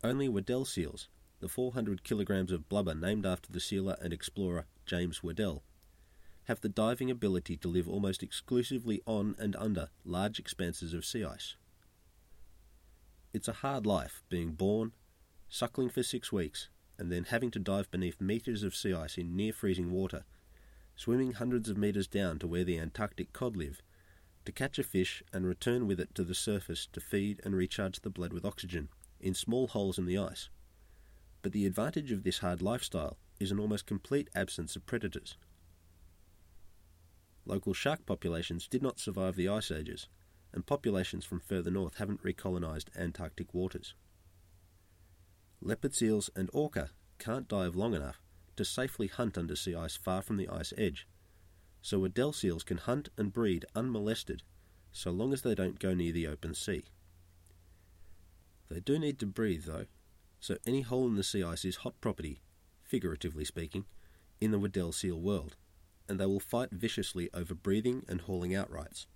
Only 0.04 0.28
Weddell 0.28 0.64
seals, 0.64 1.08
the 1.42 1.48
400 1.48 2.02
kilograms 2.02 2.52
of 2.52 2.70
blubber 2.70 2.94
named 2.94 3.26
after 3.26 3.52
the 3.52 3.60
sealer 3.60 3.96
and 4.00 4.12
explorer 4.12 4.64
James 4.86 5.22
Weddell, 5.22 5.62
have 6.44 6.62
the 6.62 6.68
diving 6.70 7.10
ability 7.10 7.58
to 7.58 7.68
live 7.68 7.88
almost 7.88 8.22
exclusively 8.22 9.02
on 9.04 9.36
and 9.38 9.54
under 9.56 9.90
large 10.04 10.38
expanses 10.38 10.94
of 10.94 11.04
sea 11.04 11.24
ice. 11.24 11.56
It's 13.34 13.48
a 13.48 13.52
hard 13.52 13.84
life 13.84 14.22
being 14.30 14.52
born, 14.52 14.92
suckling 15.48 15.90
for 15.90 16.02
six 16.02 16.32
weeks, 16.32 16.68
and 16.98 17.12
then 17.12 17.24
having 17.24 17.50
to 17.50 17.58
dive 17.58 17.90
beneath 17.90 18.20
metres 18.20 18.62
of 18.62 18.74
sea 18.74 18.94
ice 18.94 19.18
in 19.18 19.36
near 19.36 19.52
freezing 19.52 19.90
water 19.90 20.24
swimming 20.94 21.32
hundreds 21.32 21.68
of 21.68 21.76
metres 21.76 22.06
down 22.06 22.38
to 22.38 22.46
where 22.46 22.64
the 22.64 22.78
Antarctic 22.78 23.32
cod 23.32 23.56
live, 23.56 23.82
to 24.44 24.52
catch 24.52 24.78
a 24.78 24.82
fish 24.82 25.22
and 25.32 25.46
return 25.46 25.86
with 25.86 25.98
it 25.98 26.14
to 26.14 26.22
the 26.24 26.34
surface 26.34 26.86
to 26.92 27.00
feed 27.00 27.40
and 27.44 27.56
recharge 27.56 28.00
the 28.00 28.10
blood 28.10 28.32
with 28.32 28.44
oxygen 28.44 28.88
in 29.20 29.34
small 29.34 29.68
holes 29.68 29.98
in 29.98 30.06
the 30.06 30.18
ice. 30.18 30.48
But 31.42 31.52
the 31.52 31.66
advantage 31.66 32.12
of 32.12 32.22
this 32.22 32.38
hard 32.38 32.62
lifestyle 32.62 33.18
is 33.40 33.50
an 33.50 33.58
almost 33.58 33.86
complete 33.86 34.30
absence 34.34 34.76
of 34.76 34.86
predators. 34.86 35.36
Local 37.44 37.74
shark 37.74 38.06
populations 38.06 38.68
did 38.68 38.82
not 38.82 39.00
survive 39.00 39.34
the 39.34 39.48
ice 39.48 39.72
ages, 39.72 40.08
and 40.52 40.64
populations 40.64 41.24
from 41.24 41.40
further 41.40 41.70
north 41.70 41.96
haven't 41.96 42.22
recolonized 42.22 42.96
Antarctic 42.96 43.52
waters. 43.52 43.94
Leopard 45.60 45.94
seals 45.94 46.30
and 46.36 46.48
orca 46.52 46.90
can't 47.18 47.48
dive 47.48 47.74
long 47.74 47.94
enough 47.94 48.20
to 48.56 48.64
safely 48.64 49.08
hunt 49.08 49.36
under 49.36 49.56
sea 49.56 49.74
ice 49.74 49.96
far 49.96 50.22
from 50.22 50.36
the 50.36 50.48
ice 50.48 50.72
edge, 50.76 51.08
so 51.80 51.98
Weddell 51.98 52.32
seals 52.32 52.62
can 52.62 52.76
hunt 52.76 53.08
and 53.16 53.32
breed 53.32 53.64
unmolested 53.74 54.42
so 54.92 55.10
long 55.10 55.32
as 55.32 55.42
they 55.42 55.54
don't 55.54 55.78
go 55.78 55.94
near 55.94 56.12
the 56.12 56.26
open 56.26 56.54
sea. 56.54 56.84
They 58.68 58.80
do 58.80 58.98
need 58.98 59.18
to 59.20 59.26
breathe, 59.26 59.64
though, 59.64 59.86
so 60.42 60.56
any 60.66 60.80
hole 60.80 61.06
in 61.06 61.14
the 61.14 61.22
sea 61.22 61.44
ice 61.44 61.64
is 61.64 61.76
hot 61.76 61.94
property, 62.00 62.42
figuratively 62.82 63.44
speaking, 63.44 63.84
in 64.40 64.50
the 64.50 64.58
Weddell 64.58 64.90
seal 64.90 65.20
world, 65.20 65.54
and 66.08 66.18
they 66.18 66.26
will 66.26 66.40
fight 66.40 66.72
viciously 66.72 67.30
over 67.32 67.54
breathing 67.54 68.04
and 68.08 68.22
hauling 68.22 68.52
out 68.52 68.68
rights. 68.68 69.06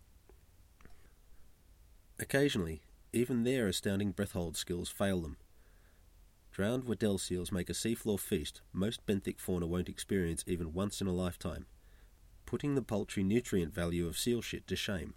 Occasionally, 2.20 2.80
even 3.12 3.42
their 3.42 3.66
astounding 3.66 4.12
breath 4.12 4.32
hold 4.32 4.56
skills 4.56 4.88
fail 4.88 5.20
them, 5.20 5.36
Drowned 6.52 6.84
Weddell 6.84 7.18
seals 7.18 7.50
make 7.50 7.68
a 7.68 7.74
seafloor 7.74 8.20
feast 8.20 8.62
most 8.72 9.04
benthic 9.04 9.40
fauna 9.40 9.66
won't 9.66 9.88
experience 9.88 10.44
even 10.46 10.72
once 10.72 11.00
in 11.00 11.08
a 11.08 11.12
lifetime, 11.12 11.66
putting 12.46 12.76
the 12.76 12.82
paltry 12.82 13.24
nutrient 13.24 13.74
value 13.74 14.06
of 14.06 14.16
seal 14.16 14.40
shit 14.40 14.66
to 14.68 14.76
shame. 14.76 15.14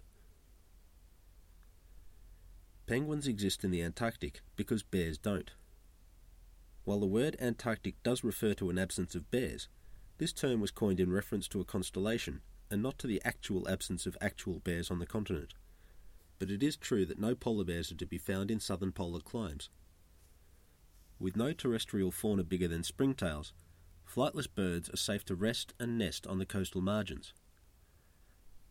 Penguins 2.86 3.28
exist 3.28 3.62
in 3.62 3.70
the 3.70 3.82
Antarctic 3.82 4.40
because 4.56 4.82
bears 4.82 5.16
don't. 5.16 5.52
While 6.84 7.00
the 7.00 7.06
word 7.06 7.36
Antarctic 7.40 8.02
does 8.02 8.24
refer 8.24 8.54
to 8.54 8.70
an 8.70 8.78
absence 8.78 9.14
of 9.14 9.30
bears, 9.30 9.68
this 10.18 10.32
term 10.32 10.60
was 10.60 10.70
coined 10.70 11.00
in 11.00 11.12
reference 11.12 11.48
to 11.48 11.60
a 11.60 11.64
constellation 11.64 12.40
and 12.70 12.82
not 12.82 12.98
to 12.98 13.06
the 13.06 13.20
actual 13.24 13.68
absence 13.68 14.06
of 14.06 14.16
actual 14.20 14.60
bears 14.60 14.90
on 14.90 14.98
the 14.98 15.06
continent. 15.06 15.54
But 16.38 16.50
it 16.50 16.62
is 16.62 16.76
true 16.76 17.04
that 17.06 17.18
no 17.18 17.34
polar 17.34 17.64
bears 17.64 17.92
are 17.92 17.96
to 17.96 18.06
be 18.06 18.18
found 18.18 18.50
in 18.50 18.60
southern 18.60 18.92
polar 18.92 19.20
climes. 19.20 19.68
With 21.18 21.36
no 21.36 21.52
terrestrial 21.52 22.10
fauna 22.10 22.44
bigger 22.44 22.68
than 22.68 22.82
springtails, 22.82 23.52
flightless 24.08 24.48
birds 24.52 24.88
are 24.88 24.96
safe 24.96 25.24
to 25.26 25.34
rest 25.34 25.74
and 25.78 25.98
nest 25.98 26.26
on 26.26 26.38
the 26.38 26.46
coastal 26.46 26.80
margins. 26.80 27.34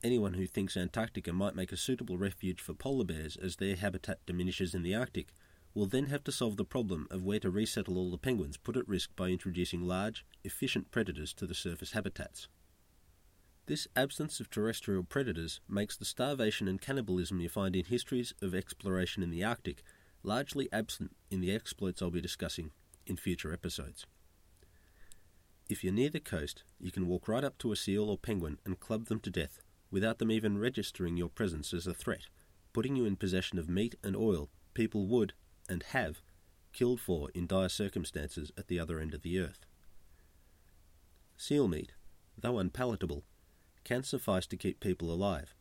Anyone 0.04 0.34
who 0.34 0.48
thinks 0.48 0.78
Antarctica 0.78 1.34
might 1.34 1.56
make 1.56 1.72
a 1.72 1.78
suitable 1.78 2.18
refuge 2.18 2.62
for 2.62 2.74
polar 2.74 3.06
bears 3.06 3.36
as 3.36 3.58
their 3.58 3.76
habitat 3.76 4.26
diminishes 4.26 4.74
in 4.74 4.82
the 4.82 4.96
Arctic 4.96 5.28
will 5.74 5.86
then 5.86 6.08
have 6.08 6.24
to 6.24 6.32
solve 6.32 6.58
the 6.58 6.66
problem 6.66 7.08
of 7.12 7.24
where 7.24 7.40
to 7.40 7.50
resettle 7.50 7.98
all 7.98 8.12
the 8.12 8.18
penguins 8.18 8.58
put 8.58 8.78
at 8.78 8.88
risk 8.88 9.16
by 9.16 9.30
introducing 9.30 9.82
large, 9.82 10.26
efficient 10.44 10.92
predators 10.92 11.34
to 11.34 11.46
the 11.46 11.54
surface 11.54 11.92
habitats. 11.92 12.48
This 13.68 13.88
absence 13.96 14.40
of 14.40 14.50
terrestrial 14.50 15.04
predators 15.04 15.62
makes 15.70 15.96
the 15.96 16.06
starvation 16.06 16.68
and 16.68 16.82
cannibalism 16.82 17.40
you 17.40 17.50
find 17.50 17.76
in 17.76 17.86
histories 17.86 18.34
of 18.42 18.56
exploration 18.56 19.22
in 19.22 19.30
the 19.30 19.44
Arctic 19.44 19.84
largely 20.24 20.68
absent 20.74 21.16
in 21.30 21.40
the 21.40 21.54
exploits 21.54 22.02
I'll 22.02 22.10
be 22.10 22.20
discussing 22.20 22.72
in 23.06 23.16
future 23.16 23.54
episodes. 23.54 24.06
If 25.70 25.84
you're 25.84 25.94
near 25.94 26.10
the 26.10 26.20
coast, 26.20 26.64
you 26.80 26.92
can 26.92 27.08
walk 27.08 27.28
right 27.28 27.44
up 27.44 27.60
to 27.60 27.72
a 27.72 27.76
seal 27.76 28.10
or 28.10 28.18
penguin 28.18 28.58
and 28.66 28.80
club 28.80 29.06
them 29.06 29.20
to 29.20 29.30
death 29.30 29.62
without 29.92 30.18
them 30.18 30.32
even 30.32 30.58
registering 30.58 31.16
your 31.16 31.30
presence 31.30 31.74
as 31.74 31.88
a 31.88 31.94
threat, 31.94 32.26
putting 32.74 32.96
you 32.96 33.06
in 33.06 33.16
possession 33.16 33.60
of 33.60 33.70
meat 33.70 33.96
and 34.04 34.16
oil 34.16 34.50
people 34.74 35.08
would, 35.08 35.34
and 35.70 35.84
have, 35.84 36.22
killed 36.74 37.00
for 37.00 37.30
in 37.34 37.48
dire 37.48 37.70
circumstances 37.70 38.52
at 38.58 38.68
the 38.68 38.80
other 38.80 39.00
end 39.00 39.14
of 39.14 39.22
the 39.22 39.40
earth. 39.40 39.66
Seal 41.38 41.68
meat, 41.68 41.94
though 42.38 42.60
unpalatable, 42.60 43.24
can 43.84 44.04
suffice 44.04 44.46
to 44.48 44.58
keep 44.58 44.80
people 44.80 45.12
alive, 45.12 45.54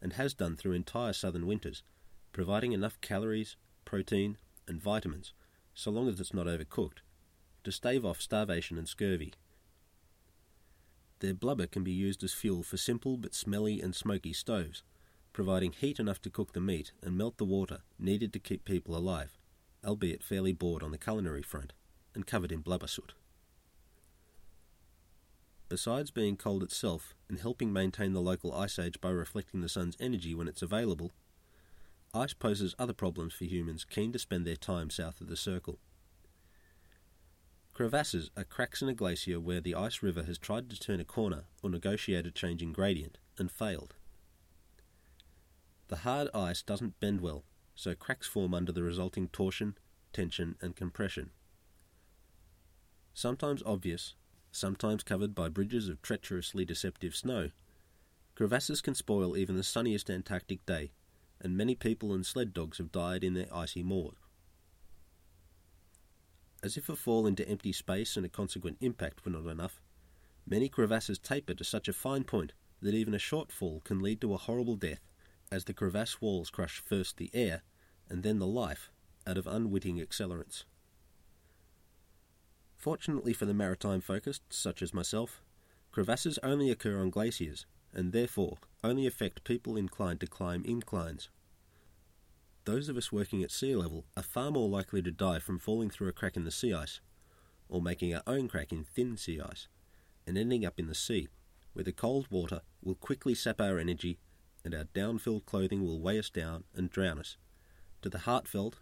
and 0.00 0.12
has 0.12 0.34
done 0.34 0.56
through 0.56 0.72
entire 0.72 1.12
southern 1.12 1.46
winters, 1.46 1.82
providing 2.32 2.72
enough 2.72 3.00
calories, 3.00 3.56
protein, 3.84 4.36
and 4.68 4.80
vitamins, 4.80 5.32
so 5.74 5.90
long 5.90 6.08
as 6.08 6.20
it's 6.20 6.34
not 6.34 6.46
overcooked, 6.46 6.98
to 7.64 7.72
stave 7.72 8.04
off 8.04 8.20
starvation 8.20 8.78
and 8.78 8.88
scurvy. 8.88 9.32
Their 11.20 11.34
blubber 11.34 11.66
can 11.66 11.82
be 11.82 11.92
used 11.92 12.22
as 12.22 12.32
fuel 12.32 12.62
for 12.62 12.76
simple 12.76 13.16
but 13.16 13.34
smelly 13.34 13.80
and 13.80 13.94
smoky 13.94 14.32
stoves, 14.32 14.82
providing 15.32 15.72
heat 15.72 15.98
enough 15.98 16.20
to 16.22 16.30
cook 16.30 16.52
the 16.52 16.60
meat 16.60 16.92
and 17.02 17.16
melt 17.16 17.38
the 17.38 17.44
water 17.44 17.78
needed 17.98 18.32
to 18.32 18.38
keep 18.38 18.64
people 18.64 18.96
alive, 18.96 19.38
albeit 19.84 20.22
fairly 20.22 20.52
bored 20.52 20.82
on 20.82 20.90
the 20.90 20.98
culinary 20.98 21.42
front 21.42 21.72
and 22.14 22.26
covered 22.26 22.52
in 22.52 22.60
blubber 22.60 22.86
soot. 22.86 23.12
Besides 25.68 26.10
being 26.10 26.36
cold 26.36 26.62
itself 26.62 27.14
and 27.28 27.38
helping 27.38 27.72
maintain 27.72 28.12
the 28.12 28.20
local 28.20 28.54
ice 28.54 28.78
age 28.78 29.00
by 29.00 29.10
reflecting 29.10 29.60
the 29.60 29.68
sun's 29.68 29.96
energy 29.98 30.34
when 30.34 30.46
it's 30.46 30.62
available, 30.62 31.12
ice 32.12 32.34
poses 32.34 32.74
other 32.78 32.92
problems 32.92 33.34
for 33.34 33.44
humans 33.44 33.84
keen 33.84 34.12
to 34.12 34.18
spend 34.18 34.46
their 34.46 34.56
time 34.56 34.90
south 34.90 35.20
of 35.20 35.28
the 35.28 35.36
Circle. 35.36 35.78
Crevasses 37.72 38.30
are 38.36 38.44
cracks 38.44 38.82
in 38.82 38.88
a 38.88 38.94
glacier 38.94 39.40
where 39.40 39.60
the 39.60 39.74
ice 39.74 40.00
river 40.00 40.22
has 40.22 40.38
tried 40.38 40.70
to 40.70 40.78
turn 40.78 41.00
a 41.00 41.04
corner 41.04 41.44
or 41.60 41.70
negotiate 41.70 42.24
a 42.24 42.30
changing 42.30 42.72
gradient 42.72 43.18
and 43.36 43.50
failed. 43.50 43.94
The 45.88 45.96
hard 45.96 46.28
ice 46.32 46.62
doesn't 46.62 47.00
bend 47.00 47.20
well, 47.20 47.42
so 47.74 47.94
cracks 47.94 48.26
form 48.26 48.54
under 48.54 48.72
the 48.72 48.82
resulting 48.82 49.28
torsion, 49.28 49.76
tension, 50.12 50.56
and 50.60 50.76
compression. 50.76 51.30
Sometimes 53.12 53.62
obvious, 53.64 54.14
sometimes 54.52 55.02
covered 55.02 55.34
by 55.34 55.48
bridges 55.48 55.88
of 55.88 56.02
treacherously 56.02 56.64
deceptive 56.64 57.14
snow, 57.14 57.50
crevasses 58.34 58.80
can 58.80 58.94
spoil 58.94 59.36
even 59.36 59.56
the 59.56 59.62
sunniest 59.62 60.10
Antarctic 60.10 60.64
day 60.66 60.92
and 61.40 61.56
many 61.56 61.74
people 61.74 62.14
and 62.14 62.24
sled 62.24 62.54
dogs 62.54 62.78
have 62.78 62.90
died 62.90 63.22
in 63.22 63.34
their 63.34 63.54
icy 63.54 63.82
maws. 63.82 64.14
As 66.62 66.78
if 66.78 66.88
a 66.88 66.96
fall 66.96 67.26
into 67.26 67.46
empty 67.46 67.72
space 67.72 68.16
and 68.16 68.24
a 68.24 68.30
consequent 68.30 68.78
impact 68.80 69.24
were 69.24 69.32
not 69.32 69.46
enough, 69.46 69.82
many 70.46 70.70
crevasses 70.70 71.18
taper 71.18 71.52
to 71.52 71.64
such 71.64 71.86
a 71.86 71.92
fine 71.92 72.24
point 72.24 72.52
that 72.80 72.94
even 72.94 73.14
a 73.14 73.18
short 73.18 73.52
fall 73.52 73.82
can 73.84 74.00
lead 74.00 74.20
to 74.22 74.32
a 74.32 74.38
horrible 74.38 74.76
death, 74.76 75.00
as 75.54 75.64
the 75.66 75.72
crevasse 75.72 76.20
walls 76.20 76.50
crush 76.50 76.82
first 76.84 77.16
the 77.16 77.30
air 77.32 77.62
and 78.10 78.24
then 78.24 78.40
the 78.40 78.46
life 78.46 78.90
out 79.24 79.38
of 79.38 79.46
unwitting 79.46 79.98
accelerants. 79.98 80.64
Fortunately 82.76 83.32
for 83.32 83.46
the 83.46 83.54
maritime 83.54 84.00
focused, 84.00 84.42
such 84.50 84.82
as 84.82 84.92
myself, 84.92 85.40
crevasses 85.92 86.40
only 86.42 86.70
occur 86.70 87.00
on 87.00 87.08
glaciers, 87.08 87.66
and 87.94 88.12
therefore 88.12 88.58
only 88.82 89.06
affect 89.06 89.44
people 89.44 89.76
inclined 89.76 90.20
to 90.20 90.26
climb 90.26 90.64
inclines. 90.64 91.30
Those 92.64 92.88
of 92.88 92.96
us 92.96 93.12
working 93.12 93.44
at 93.44 93.52
sea 93.52 93.76
level 93.76 94.04
are 94.16 94.24
far 94.24 94.50
more 94.50 94.68
likely 94.68 95.02
to 95.02 95.12
die 95.12 95.38
from 95.38 95.60
falling 95.60 95.88
through 95.88 96.08
a 96.08 96.12
crack 96.12 96.36
in 96.36 96.44
the 96.44 96.50
sea 96.50 96.74
ice, 96.74 97.00
or 97.68 97.80
making 97.80 98.12
our 98.12 98.22
own 98.26 98.48
crack 98.48 98.72
in 98.72 98.82
thin 98.82 99.16
sea 99.16 99.40
ice, 99.40 99.68
and 100.26 100.36
ending 100.36 100.66
up 100.66 100.80
in 100.80 100.88
the 100.88 100.94
sea, 100.96 101.28
where 101.74 101.84
the 101.84 101.92
cold 101.92 102.26
water 102.28 102.60
will 102.82 102.96
quickly 102.96 103.34
sap 103.34 103.60
our 103.60 103.78
energy 103.78 104.18
and 104.64 104.74
our 104.74 104.84
down-filled 104.84 105.46
clothing 105.46 105.84
will 105.84 106.00
weigh 106.00 106.18
us 106.18 106.30
down 106.30 106.64
and 106.74 106.90
drown 106.90 107.18
us, 107.18 107.36
to 108.02 108.08
the 108.08 108.20
heartfelt, 108.20 108.78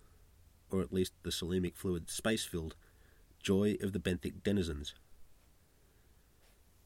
or 0.70 0.80
at 0.80 0.92
least 0.92 1.12
the 1.22 1.30
coelomic 1.30 1.76
fluid 1.76 2.08
space-filled, 2.08 2.76
joy 3.42 3.76
of 3.82 3.92
the 3.92 3.98
benthic 3.98 4.42
denizens. 4.42 4.94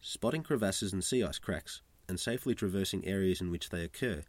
Spotting 0.00 0.42
crevasses 0.42 0.92
and 0.92 1.04
sea 1.04 1.22
ice 1.22 1.38
cracks 1.38 1.82
and 2.08 2.18
safely 2.18 2.54
traversing 2.54 3.04
areas 3.06 3.40
in 3.40 3.50
which 3.50 3.70
they 3.70 3.84
occur 3.84 4.22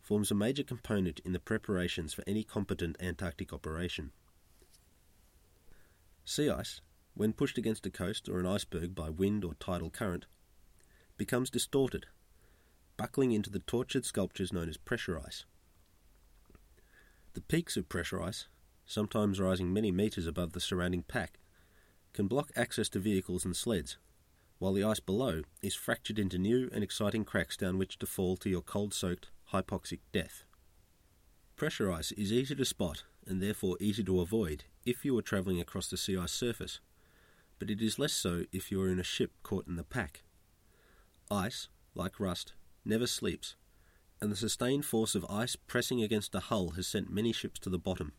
forms 0.00 0.30
a 0.30 0.34
major 0.34 0.64
component 0.64 1.20
in 1.20 1.32
the 1.32 1.38
preparations 1.38 2.12
for 2.12 2.24
any 2.26 2.42
competent 2.42 2.96
Antarctic 3.00 3.52
operation. 3.52 4.10
Sea 6.24 6.50
ice, 6.50 6.80
when 7.14 7.32
pushed 7.32 7.56
against 7.56 7.86
a 7.86 7.90
coast 7.90 8.28
or 8.28 8.40
an 8.40 8.46
iceberg 8.46 8.94
by 8.94 9.08
wind 9.08 9.44
or 9.44 9.54
tidal 9.54 9.90
current, 9.90 10.26
becomes 11.16 11.50
distorted, 11.50 12.06
buckling 12.96 13.32
into 13.32 13.50
the 13.50 13.58
tortured 13.60 14.04
sculptures 14.04 14.52
known 14.52 14.68
as 14.68 14.76
pressure 14.76 15.20
ice. 15.24 15.44
The 17.34 17.40
peaks 17.40 17.76
of 17.76 17.88
pressure 17.88 18.22
ice, 18.22 18.46
sometimes 18.84 19.40
rising 19.40 19.72
many 19.72 19.90
metres 19.90 20.26
above 20.26 20.52
the 20.52 20.60
surrounding 20.60 21.02
pack, 21.02 21.38
can 22.12 22.26
block 22.26 22.50
access 22.54 22.88
to 22.90 22.98
vehicles 22.98 23.44
and 23.44 23.56
sleds, 23.56 23.96
while 24.58 24.74
the 24.74 24.84
ice 24.84 25.00
below 25.00 25.42
is 25.62 25.74
fractured 25.74 26.18
into 26.18 26.38
new 26.38 26.70
and 26.72 26.84
exciting 26.84 27.24
cracks 27.24 27.56
down 27.56 27.78
which 27.78 27.98
to 27.98 28.06
fall 28.06 28.36
to 28.36 28.50
your 28.50 28.62
cold 28.62 28.92
soaked, 28.92 29.30
hypoxic 29.52 30.00
death. 30.12 30.44
Pressure 31.56 31.90
ice 31.90 32.12
is 32.12 32.32
easy 32.32 32.54
to 32.54 32.64
spot 32.64 33.04
and 33.26 33.42
therefore 33.42 33.76
easy 33.80 34.04
to 34.04 34.20
avoid 34.20 34.64
if 34.84 35.04
you 35.04 35.16
are 35.16 35.22
travelling 35.22 35.60
across 35.60 35.88
the 35.88 35.96
sea 35.96 36.16
ice 36.16 36.32
surface, 36.32 36.80
but 37.58 37.70
it 37.70 37.80
is 37.80 37.98
less 37.98 38.12
so 38.12 38.44
if 38.52 38.70
you 38.70 38.80
are 38.82 38.88
in 38.88 38.98
a 38.98 39.04
ship 39.04 39.30
caught 39.42 39.66
in 39.66 39.76
the 39.76 39.84
pack. 39.84 40.22
Ice, 41.30 41.68
like 41.94 42.20
rust, 42.20 42.54
never 42.84 43.06
sleeps, 43.06 43.56
and 44.20 44.30
the 44.30 44.36
sustained 44.36 44.84
force 44.84 45.14
of 45.14 45.26
ice 45.28 45.56
pressing 45.56 46.02
against 46.02 46.34
a 46.34 46.40
hull 46.40 46.70
has 46.70 46.86
sent 46.86 47.12
many 47.12 47.32
ships 47.32 47.58
to 47.60 47.70
the 47.70 47.78
bottom. 47.78 48.12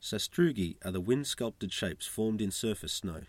Sastrugi 0.00 0.76
are 0.84 0.90
the 0.90 1.00
wind 1.00 1.26
sculpted 1.26 1.72
shapes 1.72 2.06
formed 2.06 2.40
in 2.40 2.50
surface 2.50 2.92
snow. 2.92 3.22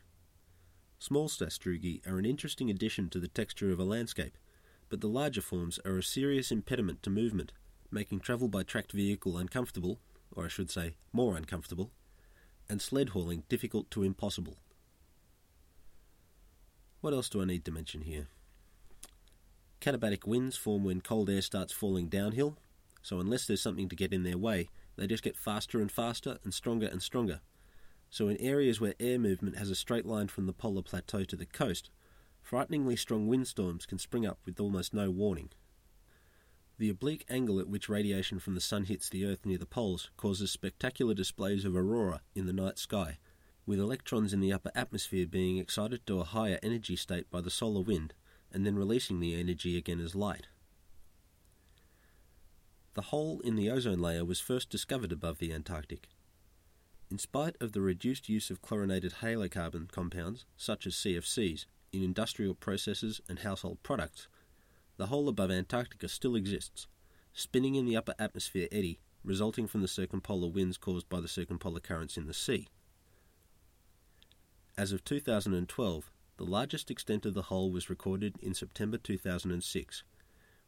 Small 0.97 1.29
sastrugi 1.29 2.05
are 2.07 2.17
an 2.17 2.25
interesting 2.25 2.69
addition 2.69 3.09
to 3.09 3.19
the 3.19 3.27
texture 3.27 3.71
of 3.71 3.79
a 3.79 3.83
landscape, 3.83 4.37
but 4.89 5.01
the 5.01 5.07
larger 5.07 5.41
forms 5.41 5.79
are 5.85 5.97
a 5.97 6.03
serious 6.03 6.51
impediment 6.51 7.03
to 7.03 7.09
movement, 7.09 7.51
making 7.91 8.21
travel 8.21 8.47
by 8.47 8.63
tracked 8.63 8.91
vehicle 8.91 9.37
uncomfortable, 9.37 9.99
or 10.31 10.45
I 10.45 10.47
should 10.47 10.71
say, 10.71 10.95
more 11.11 11.37
uncomfortable, 11.37 11.91
and 12.69 12.81
sled 12.81 13.09
hauling 13.09 13.43
difficult 13.49 13.91
to 13.91 14.03
impossible. 14.03 14.57
What 17.01 17.13
else 17.13 17.29
do 17.29 17.41
I 17.41 17.45
need 17.45 17.65
to 17.65 17.71
mention 17.71 18.01
here? 18.01 18.27
Katabatic 19.83 20.25
winds 20.25 20.55
form 20.55 20.85
when 20.85 21.01
cold 21.01 21.29
air 21.29 21.41
starts 21.41 21.73
falling 21.73 22.07
downhill, 22.07 22.55
so 23.01 23.19
unless 23.19 23.45
there's 23.45 23.61
something 23.61 23.89
to 23.89 23.97
get 23.97 24.13
in 24.13 24.23
their 24.23 24.37
way, 24.37 24.69
they 24.95 25.07
just 25.07 25.23
get 25.23 25.35
faster 25.35 25.81
and 25.81 25.91
faster 25.91 26.37
and 26.45 26.53
stronger 26.53 26.87
and 26.87 27.01
stronger. 27.01 27.41
So, 28.09 28.29
in 28.29 28.37
areas 28.37 28.79
where 28.79 28.93
air 28.97 29.19
movement 29.19 29.57
has 29.57 29.69
a 29.69 29.75
straight 29.75 30.05
line 30.05 30.29
from 30.29 30.45
the 30.45 30.53
polar 30.53 30.83
plateau 30.83 31.25
to 31.25 31.35
the 31.35 31.45
coast, 31.45 31.89
frighteningly 32.41 32.95
strong 32.95 33.27
windstorms 33.27 33.85
can 33.85 33.99
spring 33.99 34.25
up 34.25 34.39
with 34.45 34.57
almost 34.57 34.93
no 34.93 35.11
warning. 35.11 35.49
The 36.77 36.89
oblique 36.89 37.25
angle 37.27 37.59
at 37.59 37.67
which 37.67 37.89
radiation 37.89 38.39
from 38.39 38.55
the 38.55 38.61
sun 38.61 38.85
hits 38.85 39.09
the 39.09 39.25
Earth 39.25 39.45
near 39.45 39.57
the 39.57 39.65
poles 39.65 40.11
causes 40.15 40.49
spectacular 40.49 41.13
displays 41.13 41.65
of 41.65 41.75
aurora 41.75 42.21
in 42.33 42.45
the 42.45 42.53
night 42.53 42.79
sky, 42.79 43.17
with 43.65 43.79
electrons 43.79 44.31
in 44.31 44.39
the 44.39 44.53
upper 44.53 44.71
atmosphere 44.75 45.27
being 45.27 45.57
excited 45.57 46.07
to 46.07 46.21
a 46.21 46.23
higher 46.23 46.57
energy 46.63 46.95
state 46.95 47.29
by 47.29 47.41
the 47.41 47.49
solar 47.49 47.81
wind 47.81 48.13
and 48.53 48.65
then 48.65 48.75
releasing 48.75 49.19
the 49.19 49.39
energy 49.39 49.77
again 49.77 49.99
as 49.99 50.15
light. 50.15 50.47
The 52.93 53.01
hole 53.01 53.39
in 53.39 53.55
the 53.55 53.71
ozone 53.71 53.99
layer 53.99 54.23
was 54.23 54.39
first 54.39 54.69
discovered 54.69 55.11
above 55.11 55.39
the 55.39 55.51
Antarctic. 55.51 56.07
In 57.09 57.17
spite 57.17 57.55
of 57.59 57.71
the 57.71 57.81
reduced 57.81 58.29
use 58.29 58.49
of 58.49 58.61
chlorinated 58.61 59.15
halocarbon 59.21 59.91
compounds, 59.91 60.45
such 60.55 60.85
as 60.85 60.93
CFCs, 60.93 61.65
in 61.91 62.03
industrial 62.03 62.55
processes 62.55 63.21
and 63.27 63.39
household 63.39 63.79
products, 63.83 64.27
the 64.97 65.07
hole 65.07 65.27
above 65.27 65.51
Antarctica 65.51 66.07
still 66.07 66.35
exists, 66.35 66.87
spinning 67.33 67.75
in 67.75 67.85
the 67.85 67.97
upper 67.97 68.13
atmosphere 68.19 68.67
eddy 68.71 68.99
resulting 69.23 69.67
from 69.67 69.81
the 69.81 69.87
circumpolar 69.87 70.47
winds 70.47 70.77
caused 70.77 71.09
by 71.09 71.19
the 71.19 71.27
circumpolar 71.27 71.79
currents 71.79 72.17
in 72.17 72.27
the 72.27 72.33
sea. 72.33 72.67
As 74.77 74.91
of 74.91 75.03
2012, 75.03 76.11
the 76.37 76.45
largest 76.45 76.89
extent 76.89 77.27
of 77.27 77.35
the 77.35 77.43
hole 77.43 77.71
was 77.71 77.91
recorded 77.91 78.35
in 78.41 78.55
September 78.55 78.97
2006, 78.97 80.03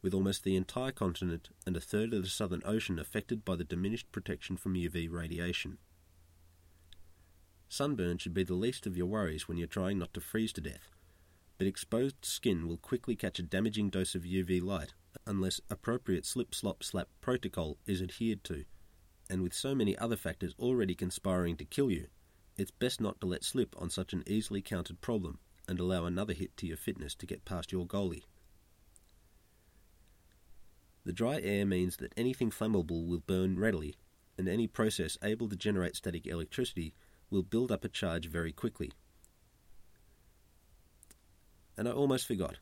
with 0.01 0.13
almost 0.13 0.43
the 0.43 0.55
entire 0.55 0.91
continent 0.91 1.49
and 1.65 1.75
a 1.75 1.81
third 1.81 2.13
of 2.13 2.21
the 2.21 2.29
Southern 2.29 2.61
Ocean 2.63 2.99
affected 2.99 3.43
by 3.43 3.55
the 3.55 3.63
diminished 3.63 4.11
protection 4.11 4.57
from 4.57 4.75
UV 4.75 5.11
radiation. 5.11 5.79
Sunburn 7.67 8.19
should 8.19 8.33
be 8.33 8.43
the 8.43 8.53
least 8.53 8.85
of 8.85 8.95
your 8.95 9.07
worries 9.07 9.47
when 9.47 9.57
you're 9.57 9.65
trying 9.65 9.97
not 9.97 10.13
to 10.13 10.21
freeze 10.21 10.53
to 10.53 10.61
death, 10.61 10.91
but 11.57 11.65
exposed 11.65 12.23
skin 12.23 12.67
will 12.67 12.77
quickly 12.77 13.15
catch 13.15 13.39
a 13.39 13.43
damaging 13.43 13.89
dose 13.89 14.13
of 14.13 14.21
UV 14.21 14.61
light 14.61 14.93
unless 15.25 15.61
appropriate 15.71 16.27
slip 16.27 16.53
slop 16.53 16.83
slap 16.83 17.07
protocol 17.21 17.79
is 17.87 18.03
adhered 18.03 18.43
to, 18.43 18.65
and 19.31 19.41
with 19.41 19.53
so 19.53 19.73
many 19.73 19.97
other 19.97 20.15
factors 20.15 20.53
already 20.59 20.93
conspiring 20.93 21.57
to 21.57 21.65
kill 21.65 21.89
you, 21.89 22.05
it's 22.55 22.69
best 22.69 23.01
not 23.01 23.19
to 23.19 23.25
let 23.25 23.43
slip 23.43 23.75
on 23.79 23.89
such 23.89 24.13
an 24.13 24.23
easily 24.27 24.61
countered 24.61 25.01
problem 25.01 25.39
and 25.67 25.79
allow 25.79 26.05
another 26.05 26.33
hit 26.33 26.55
to 26.57 26.67
your 26.67 26.77
fitness 26.77 27.15
to 27.15 27.25
get 27.25 27.45
past 27.45 27.71
your 27.71 27.85
goalie. 27.85 28.23
The 31.05 31.13
dry 31.13 31.39
air 31.41 31.65
means 31.65 31.97
that 31.97 32.13
anything 32.17 32.49
flammable 32.49 33.07
will 33.07 33.19
burn 33.19 33.59
readily, 33.59 33.95
and 34.37 34.47
any 34.47 34.67
process 34.67 35.17
able 35.23 35.47
to 35.49 35.55
generate 35.55 35.95
static 35.95 36.25
electricity 36.25 36.93
will 37.29 37.43
build 37.43 37.71
up 37.71 37.85
a 37.85 37.89
charge 37.89 38.27
very 38.27 38.51
quickly. 38.51 38.91
And 41.77 41.87
I 41.87 41.91
almost 41.91 42.25
forgot. 42.25 42.57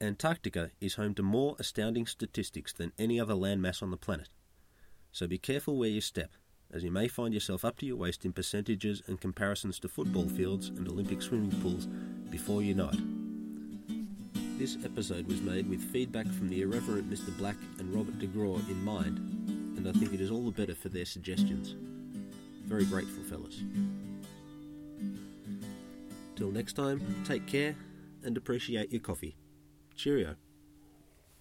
Antarctica 0.00 0.70
is 0.80 0.94
home 0.94 1.14
to 1.14 1.22
more 1.22 1.56
astounding 1.58 2.06
statistics 2.06 2.72
than 2.72 2.92
any 2.98 3.20
other 3.20 3.34
landmass 3.34 3.82
on 3.82 3.90
the 3.90 3.96
planet. 3.98 4.30
So 5.12 5.26
be 5.26 5.38
careful 5.38 5.76
where 5.76 5.90
you 5.90 6.00
step, 6.00 6.30
as 6.72 6.84
you 6.84 6.90
may 6.90 7.08
find 7.08 7.34
yourself 7.34 7.64
up 7.64 7.76
to 7.78 7.86
your 7.86 7.96
waist 7.96 8.24
in 8.24 8.32
percentages 8.32 9.02
and 9.06 9.20
comparisons 9.20 9.78
to 9.80 9.88
football 9.88 10.28
fields 10.28 10.68
and 10.68 10.86
Olympic 10.88 11.22
swimming 11.22 11.50
pools 11.60 11.86
before 12.30 12.62
you 12.62 12.74
know 12.74 12.88
it. 12.88 14.58
This 14.58 14.76
episode 14.84 15.26
was 15.26 15.40
made 15.40 15.68
with 15.68 15.80
feedback 15.80 16.26
from 16.26 16.48
the 16.48 16.62
irreverent 16.62 17.10
Mr. 17.10 17.36
Black 17.38 17.56
and 17.78 17.94
Robert 17.94 18.18
DeGraw 18.18 18.68
in 18.68 18.84
mind, 18.84 19.18
and 19.78 19.88
I 19.88 19.92
think 19.92 20.12
it 20.12 20.20
is 20.20 20.30
all 20.30 20.44
the 20.44 20.50
better 20.50 20.74
for 20.74 20.90
their 20.90 21.06
suggestions. 21.06 21.74
Very 22.66 22.84
grateful, 22.84 23.24
fellas. 23.24 23.62
Till 26.36 26.50
next 26.50 26.74
time, 26.74 27.00
take 27.24 27.46
care 27.46 27.74
and 28.22 28.36
appreciate 28.36 28.92
your 28.92 29.00
coffee. 29.00 29.36
Cheerio. 29.96 30.36